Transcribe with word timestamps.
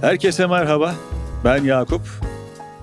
Herkese 0.00 0.46
merhaba. 0.46 0.94
Ben 1.44 1.64
Yakup. 1.64 2.00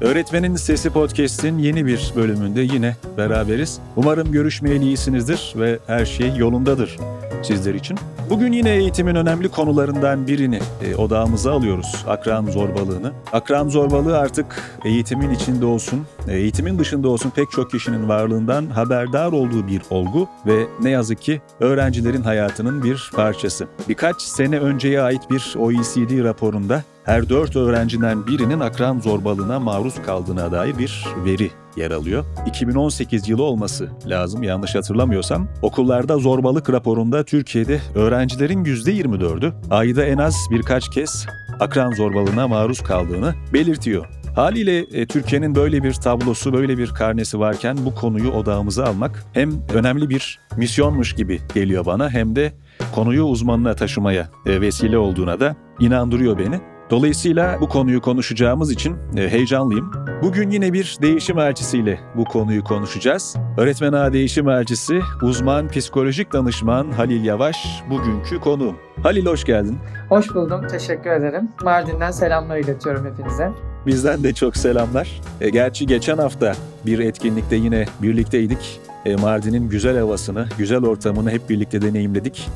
Öğretmenin 0.01 0.55
Sesi 0.55 0.89
Podcast'in 0.89 1.57
yeni 1.57 1.85
bir 1.85 2.13
bölümünde 2.15 2.61
yine 2.61 2.95
beraberiz. 3.17 3.79
Umarım 3.95 4.31
görüşmeyeli 4.31 4.83
iyisinizdir 4.85 5.53
ve 5.55 5.79
her 5.87 6.05
şey 6.05 6.35
yolundadır 6.35 6.97
sizler 7.43 7.73
için. 7.73 7.97
Bugün 8.29 8.51
yine 8.51 8.69
eğitimin 8.69 9.15
önemli 9.15 9.49
konularından 9.49 10.27
birini 10.27 10.59
e, 10.81 10.95
odağımıza 10.95 11.53
alıyoruz. 11.53 12.05
Akran 12.07 12.45
zorbalığını. 12.45 13.11
Akran 13.33 13.69
zorbalığı 13.69 14.17
artık 14.17 14.79
eğitimin 14.85 15.29
içinde 15.29 15.65
olsun, 15.65 16.05
e, 16.27 16.37
eğitimin 16.37 16.79
dışında 16.79 17.09
olsun 17.09 17.29
pek 17.29 17.51
çok 17.51 17.71
kişinin 17.71 18.09
varlığından 18.09 18.65
haberdar 18.65 19.31
olduğu 19.31 19.67
bir 19.67 19.81
olgu 19.89 20.27
ve 20.45 20.67
ne 20.81 20.89
yazık 20.89 21.21
ki 21.21 21.41
öğrencilerin 21.59 22.21
hayatının 22.21 22.83
bir 22.83 23.11
parçası. 23.15 23.67
Birkaç 23.89 24.21
sene 24.21 24.59
önceye 24.59 25.01
ait 25.01 25.29
bir 25.31 25.55
OECD 25.59 26.23
raporunda 26.23 26.83
her 27.07 27.29
dört 27.29 27.55
öğrenciden 27.55 28.27
birinin 28.27 28.59
akran 28.59 28.99
zorbalığına 28.99 29.59
maruz 29.59 30.01
kaldığına 30.05 30.51
dair 30.51 30.77
bir 30.77 31.05
veri 31.25 31.51
yer 31.77 31.91
alıyor. 31.91 32.25
2018 32.47 33.29
yılı 33.29 33.43
olması 33.43 33.89
lazım 34.05 34.43
yanlış 34.43 34.75
hatırlamıyorsam. 34.75 35.47
Okullarda 35.61 36.17
zorbalık 36.17 36.69
raporunda 36.69 37.23
Türkiye'de 37.23 37.79
öğrencilerin 37.95 38.63
%24'ü 38.65 39.53
ayda 39.71 40.05
en 40.05 40.17
az 40.17 40.35
birkaç 40.51 40.89
kez 40.89 41.25
akran 41.59 41.91
zorbalığına 41.91 42.47
maruz 42.47 42.81
kaldığını 42.81 43.33
belirtiyor. 43.53 44.05
Haliyle 44.35 44.77
e, 44.79 45.07
Türkiye'nin 45.07 45.55
böyle 45.55 45.83
bir 45.83 45.93
tablosu, 45.93 46.53
böyle 46.53 46.77
bir 46.77 46.87
karnesi 46.87 47.39
varken 47.39 47.77
bu 47.85 47.95
konuyu 47.95 48.31
odağımıza 48.31 48.85
almak 48.85 49.25
hem 49.33 49.51
önemli 49.73 50.09
bir 50.09 50.39
misyonmuş 50.57 51.15
gibi 51.15 51.39
geliyor 51.53 51.85
bana 51.85 52.09
hem 52.09 52.35
de 52.35 52.53
konuyu 52.95 53.23
uzmanına 53.23 53.73
taşımaya 53.75 54.29
e, 54.45 54.61
vesile 54.61 54.97
olduğuna 54.97 55.39
da 55.39 55.55
inandırıyor 55.79 56.37
beni. 56.39 56.76
Dolayısıyla 56.89 57.61
bu 57.61 57.69
konuyu 57.69 58.01
konuşacağımız 58.01 58.71
için 58.71 58.97
e, 59.17 59.29
heyecanlıyım. 59.29 59.91
Bugün 60.21 60.49
yine 60.49 60.73
bir 60.73 60.97
değişim 61.01 61.39
elçisiyle 61.39 61.99
bu 62.15 62.23
konuyu 62.25 62.63
konuşacağız. 62.63 63.35
Öğretmen 63.57 63.93
Ağa 63.93 64.13
Değişim 64.13 64.49
Elçisi, 64.49 64.99
uzman 65.21 65.67
psikolojik 65.67 66.33
danışman 66.33 66.91
Halil 66.91 67.25
Yavaş 67.25 67.83
bugünkü 67.89 68.39
konuğum. 68.39 68.75
Halil 69.03 69.25
hoş 69.25 69.43
geldin. 69.43 69.77
Hoş 70.09 70.35
buldum, 70.35 70.67
teşekkür 70.67 71.09
ederim. 71.09 71.49
Mardin'den 71.63 72.11
selamlar 72.11 72.57
iletiyorum 72.57 73.05
hepinize. 73.05 73.51
Bizden 73.85 74.23
de 74.23 74.33
çok 74.33 74.57
selamlar. 74.57 75.21
E, 75.41 75.49
gerçi 75.49 75.85
geçen 75.85 76.17
hafta 76.17 76.53
bir 76.85 76.99
etkinlikte 76.99 77.55
yine 77.55 77.85
birlikteydik. 78.01 78.79
E, 79.05 79.15
Mardin'in 79.15 79.69
güzel 79.69 79.97
havasını, 79.97 80.47
güzel 80.57 80.83
ortamını 80.85 81.31
hep 81.31 81.49
birlikte 81.49 81.81
deneyimledik. 81.81 82.47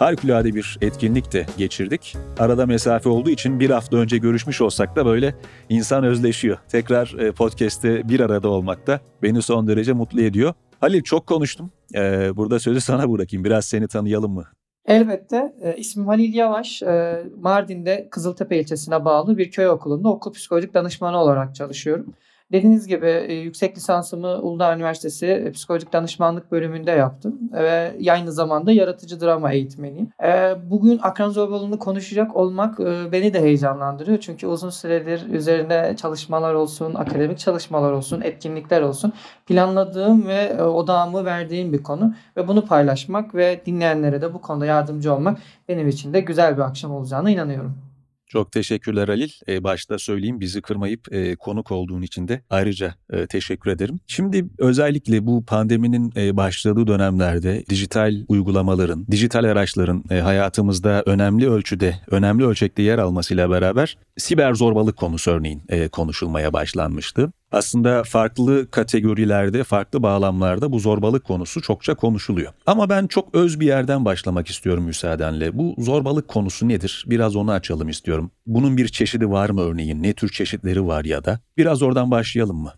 Harikulade 0.00 0.54
bir 0.54 0.78
etkinlik 0.80 1.32
de 1.32 1.46
geçirdik. 1.58 2.16
Arada 2.38 2.66
mesafe 2.66 3.08
olduğu 3.08 3.30
için 3.30 3.60
bir 3.60 3.70
hafta 3.70 3.96
önce 3.96 4.18
görüşmüş 4.18 4.60
olsak 4.60 4.96
da 4.96 5.06
böyle 5.06 5.34
insan 5.68 6.04
özleşiyor. 6.04 6.58
Tekrar 6.68 7.14
e, 7.18 7.32
podcast'te 7.32 8.08
bir 8.08 8.20
arada 8.20 8.48
olmak 8.48 8.86
da 8.86 9.00
beni 9.22 9.42
son 9.42 9.68
derece 9.68 9.92
mutlu 9.92 10.22
ediyor. 10.22 10.54
Halil 10.80 11.02
çok 11.02 11.26
konuştum. 11.26 11.70
E, 11.94 12.36
burada 12.36 12.58
sözü 12.58 12.80
sana 12.80 13.12
bırakayım. 13.12 13.44
Biraz 13.44 13.64
seni 13.64 13.88
tanıyalım 13.88 14.32
mı? 14.32 14.44
Elbette. 14.86 15.54
E, 15.62 15.76
ismim 15.76 16.06
Halil 16.06 16.34
Yavaş. 16.34 16.82
E, 16.82 17.24
Mardin'de 17.40 18.08
Kızıltepe 18.10 18.60
ilçesine 18.60 19.04
bağlı 19.04 19.38
bir 19.38 19.50
köy 19.50 19.68
okulunda 19.68 20.08
okul 20.08 20.32
psikolojik 20.32 20.74
danışmanı 20.74 21.16
olarak 21.16 21.54
çalışıyorum. 21.54 22.14
Dediğiniz 22.52 22.86
gibi 22.86 23.06
e, 23.06 23.34
yüksek 23.34 23.76
lisansımı 23.76 24.38
Uludağ 24.42 24.76
Üniversitesi 24.76 25.26
e, 25.26 25.52
Psikolojik 25.52 25.92
Danışmanlık 25.92 26.52
bölümünde 26.52 26.90
yaptım 26.90 27.38
ve 27.52 27.92
aynı 28.10 28.32
zamanda 28.32 28.72
yaratıcı 28.72 29.20
drama 29.20 29.52
eğitmeniyim. 29.52 30.08
E, 30.24 30.56
bugün 30.70 30.98
akran 31.02 31.30
zorbalığını 31.30 31.78
konuşacak 31.78 32.36
olmak 32.36 32.80
e, 32.80 33.12
beni 33.12 33.34
de 33.34 33.40
heyecanlandırıyor. 33.40 34.18
Çünkü 34.18 34.46
uzun 34.46 34.70
süredir 34.70 35.28
üzerinde 35.30 35.94
çalışmalar 35.96 36.54
olsun, 36.54 36.94
akademik 36.94 37.38
çalışmalar 37.38 37.92
olsun, 37.92 38.20
etkinlikler 38.20 38.82
olsun 38.82 39.12
planladığım 39.46 40.28
ve 40.28 40.56
e, 40.58 40.62
odağımı 40.62 41.24
verdiğim 41.24 41.72
bir 41.72 41.82
konu 41.82 42.14
ve 42.36 42.48
bunu 42.48 42.66
paylaşmak 42.66 43.34
ve 43.34 43.60
dinleyenlere 43.66 44.22
de 44.22 44.34
bu 44.34 44.40
konuda 44.40 44.66
yardımcı 44.66 45.14
olmak 45.14 45.38
benim 45.68 45.88
için 45.88 46.12
de 46.12 46.20
güzel 46.20 46.56
bir 46.56 46.62
akşam 46.62 46.92
olacağına 46.92 47.30
inanıyorum. 47.30 47.89
Çok 48.30 48.52
teşekkürler 48.52 49.08
Halil. 49.08 49.30
Ee, 49.48 49.64
başta 49.64 49.98
söyleyeyim 49.98 50.40
bizi 50.40 50.62
kırmayıp 50.62 51.12
e, 51.12 51.36
konuk 51.36 51.70
olduğun 51.70 52.02
için 52.02 52.28
de 52.28 52.42
ayrıca 52.50 52.94
e, 53.12 53.26
teşekkür 53.26 53.70
ederim. 53.70 54.00
Şimdi 54.06 54.46
özellikle 54.58 55.26
bu 55.26 55.44
pandeminin 55.44 56.12
e, 56.16 56.36
başladığı 56.36 56.86
dönemlerde 56.86 57.64
dijital 57.70 58.14
uygulamaların, 58.28 59.06
dijital 59.10 59.44
araçların 59.44 60.04
e, 60.10 60.20
hayatımızda 60.20 61.02
önemli 61.06 61.50
ölçüde, 61.50 61.96
önemli 62.10 62.46
ölçekte 62.46 62.82
yer 62.82 62.98
almasıyla 62.98 63.50
beraber 63.50 63.98
siber 64.16 64.54
zorbalık 64.54 64.96
konusu 64.96 65.30
örneğin 65.30 65.62
e, 65.68 65.88
konuşulmaya 65.88 66.52
başlanmıştı. 66.52 67.32
Aslında 67.52 68.02
farklı 68.02 68.70
kategorilerde, 68.70 69.64
farklı 69.64 70.02
bağlamlarda 70.02 70.72
bu 70.72 70.78
zorbalık 70.78 71.24
konusu 71.24 71.62
çokça 71.62 71.94
konuşuluyor. 71.94 72.52
Ama 72.66 72.88
ben 72.88 73.06
çok 73.06 73.34
öz 73.34 73.60
bir 73.60 73.66
yerden 73.66 74.04
başlamak 74.04 74.48
istiyorum 74.48 74.84
müsaadenle. 74.84 75.58
Bu 75.58 75.74
zorbalık 75.78 76.28
konusu 76.28 76.68
nedir? 76.68 77.04
Biraz 77.06 77.36
onu 77.36 77.52
açalım 77.52 77.88
istiyorum. 77.88 78.30
Bunun 78.46 78.76
bir 78.76 78.88
çeşidi 78.88 79.30
var 79.30 79.50
mı 79.50 79.60
örneğin? 79.60 80.02
Ne 80.02 80.12
tür 80.12 80.28
çeşitleri 80.28 80.86
var 80.86 81.04
ya 81.04 81.24
da? 81.24 81.40
Biraz 81.56 81.82
oradan 81.82 82.10
başlayalım 82.10 82.56
mı? 82.56 82.72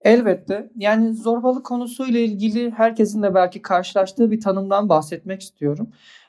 Elbette. 0.00 0.70
Yani 0.76 1.14
zorbalık 1.14 1.66
konusuyla 1.66 2.20
ilgili 2.20 2.70
herkesin 2.70 3.22
de 3.22 3.34
belki 3.34 3.62
karşılaştığı 3.62 4.30
bir 4.30 4.40
tanımdan 4.40 4.88
bahsetmek 4.88 5.42
istiyorum. 5.42 5.88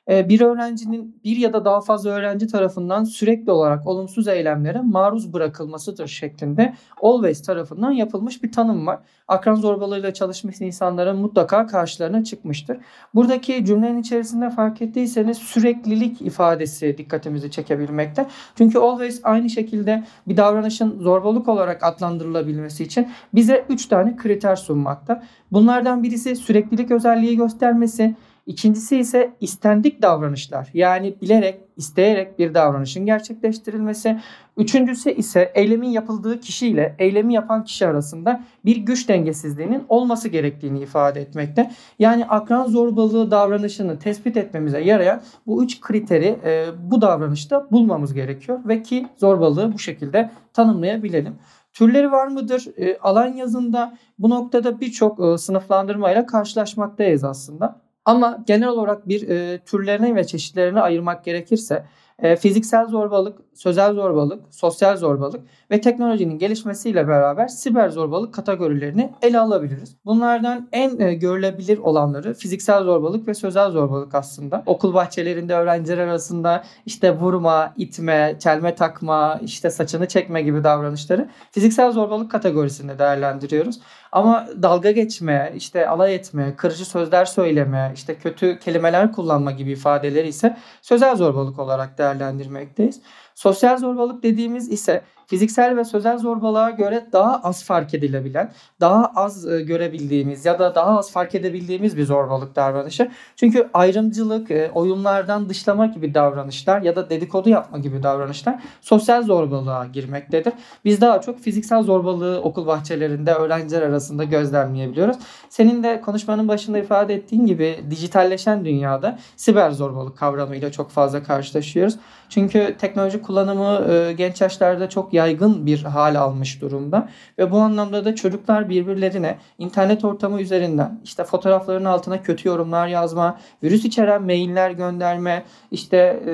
Ee, 0.09 0.29
bir 0.29 0.41
öğrencinin 0.41 1.21
bir 1.23 1.37
ya 1.37 1.53
da 1.53 1.65
daha 1.65 1.81
fazla 1.81 2.09
öğrenci 2.09 2.47
tarafından 2.47 3.03
sürekli 3.03 3.51
olarak 3.51 3.87
olumsuz 3.87 4.27
eylemlere 4.27 4.81
maruz 4.81 5.33
bırakılmasıdır 5.33 6.07
şeklinde 6.07 6.73
Always 7.01 7.41
tarafından 7.41 7.91
yapılmış 7.91 8.43
bir 8.43 8.51
tanım 8.51 8.87
var. 8.87 8.99
Akran 9.27 9.55
zorbalığıyla 9.55 10.13
çalışmış 10.13 10.61
insanların 10.61 11.17
mutlaka 11.17 11.67
karşılarına 11.67 12.23
çıkmıştır. 12.23 12.77
Buradaki 13.15 13.65
cümlenin 13.65 14.01
içerisinde 14.01 14.49
fark 14.49 14.81
ettiyseniz 14.81 15.37
süreklilik 15.37 16.21
ifadesi 16.21 16.97
dikkatimizi 16.97 17.51
çekebilmekte. 17.51 18.25
Çünkü 18.57 18.79
Always 18.79 19.19
aynı 19.23 19.49
şekilde 19.49 20.03
bir 20.27 20.37
davranışın 20.37 20.99
zorbalık 20.99 21.47
olarak 21.47 21.83
adlandırılabilmesi 21.83 22.83
için 22.83 23.07
bize 23.33 23.65
3 23.69 23.85
tane 23.85 24.15
kriter 24.15 24.55
sunmakta. 24.55 25.23
Bunlardan 25.51 26.03
birisi 26.03 26.35
süreklilik 26.35 26.91
özelliği 26.91 27.37
göstermesi, 27.37 28.15
İkincisi 28.45 28.97
ise 28.97 29.35
istendik 29.41 30.01
davranışlar. 30.01 30.69
Yani 30.73 31.15
bilerek, 31.21 31.59
isteyerek 31.77 32.39
bir 32.39 32.53
davranışın 32.53 33.05
gerçekleştirilmesi. 33.05 34.19
Üçüncüsü 34.57 35.11
ise 35.11 35.51
eylemin 35.55 35.89
yapıldığı 35.89 36.39
kişiyle 36.39 36.95
eylemi 36.99 37.33
yapan 37.33 37.63
kişi 37.63 37.87
arasında 37.87 38.43
bir 38.65 38.77
güç 38.77 39.09
dengesizliğinin 39.09 39.83
olması 39.89 40.29
gerektiğini 40.29 40.79
ifade 40.79 41.21
etmekte. 41.21 41.71
Yani 41.99 42.25
akran 42.25 42.67
zorbalığı 42.67 43.31
davranışını 43.31 43.99
tespit 43.99 44.37
etmemize 44.37 44.79
yarayan 44.79 45.21
bu 45.47 45.63
üç 45.63 45.81
kriteri 45.81 46.39
e, 46.45 46.65
bu 46.83 47.01
davranışta 47.01 47.67
bulmamız 47.71 48.13
gerekiyor 48.13 48.59
ve 48.65 48.81
ki 48.81 49.07
zorbalığı 49.17 49.73
bu 49.73 49.79
şekilde 49.79 50.31
tanımlayabilelim. 50.53 51.35
Türleri 51.73 52.11
var 52.11 52.27
mıdır? 52.27 52.65
E, 52.77 52.97
alan 52.97 53.33
yazında 53.33 53.97
bu 54.19 54.29
noktada 54.29 54.79
birçok 54.79 55.19
e, 55.19 55.37
sınıflandırmayla 55.37 56.25
karşılaşmaktayız 56.25 57.23
aslında. 57.23 57.84
Ama 58.05 58.43
genel 58.47 58.67
olarak 58.67 59.07
bir 59.07 59.29
e, 59.29 59.59
türlerine 59.59 60.15
ve 60.15 60.23
çeşitlerine 60.23 60.81
ayırmak 60.81 61.25
gerekirse 61.25 61.85
e, 62.19 62.35
fiziksel 62.35 62.87
zorbalık, 62.87 63.37
sözel 63.53 63.93
zorbalık, 63.93 64.41
sosyal 64.51 64.97
zorbalık 64.97 65.41
ve 65.71 65.81
teknolojinin 65.81 66.39
gelişmesiyle 66.39 67.07
beraber 67.07 67.47
siber 67.47 67.89
zorbalık 67.89 68.33
kategorilerini 68.33 69.13
ele 69.21 69.39
alabiliriz. 69.39 69.95
Bunlardan 70.05 70.69
en 70.71 70.99
e, 70.99 71.13
görülebilir 71.13 71.77
olanları 71.77 72.33
fiziksel 72.33 72.83
zorbalık 72.83 73.27
ve 73.27 73.33
sözel 73.33 73.71
zorbalık 73.71 74.15
aslında. 74.15 74.63
Okul 74.65 74.93
bahçelerinde 74.93 75.53
öğrenciler 75.55 75.97
arasında 75.97 76.63
işte 76.85 77.15
vurma, 77.15 77.73
itme, 77.77 78.35
çelme 78.39 78.75
takma, 78.75 79.39
işte 79.41 79.69
saçını 79.69 80.07
çekme 80.07 80.41
gibi 80.41 80.63
davranışları 80.63 81.29
fiziksel 81.51 81.91
zorbalık 81.91 82.31
kategorisinde 82.31 82.99
değerlendiriyoruz. 82.99 83.79
Ama 84.15 84.47
dalga 84.61 84.91
geçme, 84.91 85.53
işte 85.55 85.89
alay 85.89 86.15
etme, 86.15 86.55
kırıcı 86.55 86.85
sözler 86.85 87.25
söyleme, 87.25 87.91
işte 87.95 88.15
kötü 88.15 88.59
kelimeler 88.59 89.11
kullanma 89.11 89.51
gibi 89.51 89.71
ifadeleri 89.71 90.27
ise 90.27 90.57
sözel 90.81 91.15
zorbalık 91.15 91.59
olarak 91.59 91.97
değerlendirmekteyiz. 91.97 93.01
Sosyal 93.35 93.77
zorbalık 93.77 94.23
dediğimiz 94.23 94.71
ise 94.71 95.01
fiziksel 95.27 95.77
ve 95.77 95.83
sözel 95.83 96.17
zorbalığa 96.17 96.69
göre 96.69 97.07
daha 97.11 97.41
az 97.43 97.63
fark 97.63 97.93
edilebilen, 97.93 98.51
daha 98.79 99.11
az 99.15 99.47
e, 99.47 99.61
görebildiğimiz 99.61 100.45
ya 100.45 100.59
da 100.59 100.75
daha 100.75 100.99
az 100.99 101.11
fark 101.11 101.35
edebildiğimiz 101.35 101.97
bir 101.97 102.05
zorbalık 102.05 102.55
davranışı. 102.55 103.11
Çünkü 103.35 103.69
ayrımcılık, 103.73 104.51
e, 104.51 104.71
oyunlardan 104.73 105.49
dışlama 105.49 105.85
gibi 105.85 106.13
davranışlar 106.13 106.81
ya 106.81 106.95
da 106.95 107.09
dedikodu 107.09 107.49
yapma 107.49 107.77
gibi 107.77 108.03
davranışlar 108.03 108.63
sosyal 108.81 109.23
zorbalığa 109.23 109.85
girmektedir. 109.85 110.53
Biz 110.85 111.01
daha 111.01 111.21
çok 111.21 111.39
fiziksel 111.39 111.83
zorbalığı 111.83 112.41
okul 112.41 112.67
bahçelerinde 112.67 113.33
öğrenciler 113.33 113.81
arasında 113.81 114.23
gözlemleyebiliyoruz. 114.23 115.17
Senin 115.49 115.83
de 115.83 116.01
konuşmanın 116.01 116.47
başında 116.47 116.77
ifade 116.77 117.13
ettiğin 117.13 117.45
gibi 117.45 117.79
dijitalleşen 117.89 118.65
dünyada 118.65 119.19
siber 119.35 119.71
zorbalık 119.71 120.17
kavramıyla 120.17 120.71
çok 120.71 120.91
fazla 120.91 121.23
karşılaşıyoruz. 121.23 121.95
Çünkü 122.29 122.75
teknoloji 122.79 123.21
kullanımı 123.21 123.93
e, 123.93 124.13
genç 124.13 124.41
yaşlarda 124.41 124.89
çok 124.89 125.13
yaygın 125.15 125.65
bir 125.65 125.83
hal 125.83 126.15
almış 126.15 126.61
durumda 126.61 127.09
ve 127.37 127.51
bu 127.51 127.57
anlamda 127.57 128.05
da 128.05 128.15
çocuklar 128.15 128.69
birbirlerine 128.69 129.37
internet 129.57 130.05
ortamı 130.05 130.41
üzerinden 130.41 130.99
işte 131.03 131.23
fotoğrafların 131.23 131.85
altına 131.85 132.21
kötü 132.21 132.49
yorumlar 132.49 132.87
yazma, 132.87 133.37
virüs 133.63 133.85
içeren 133.85 134.21
mailler 134.21 134.71
gönderme, 134.71 135.43
işte 135.71 135.97
e, 135.97 136.31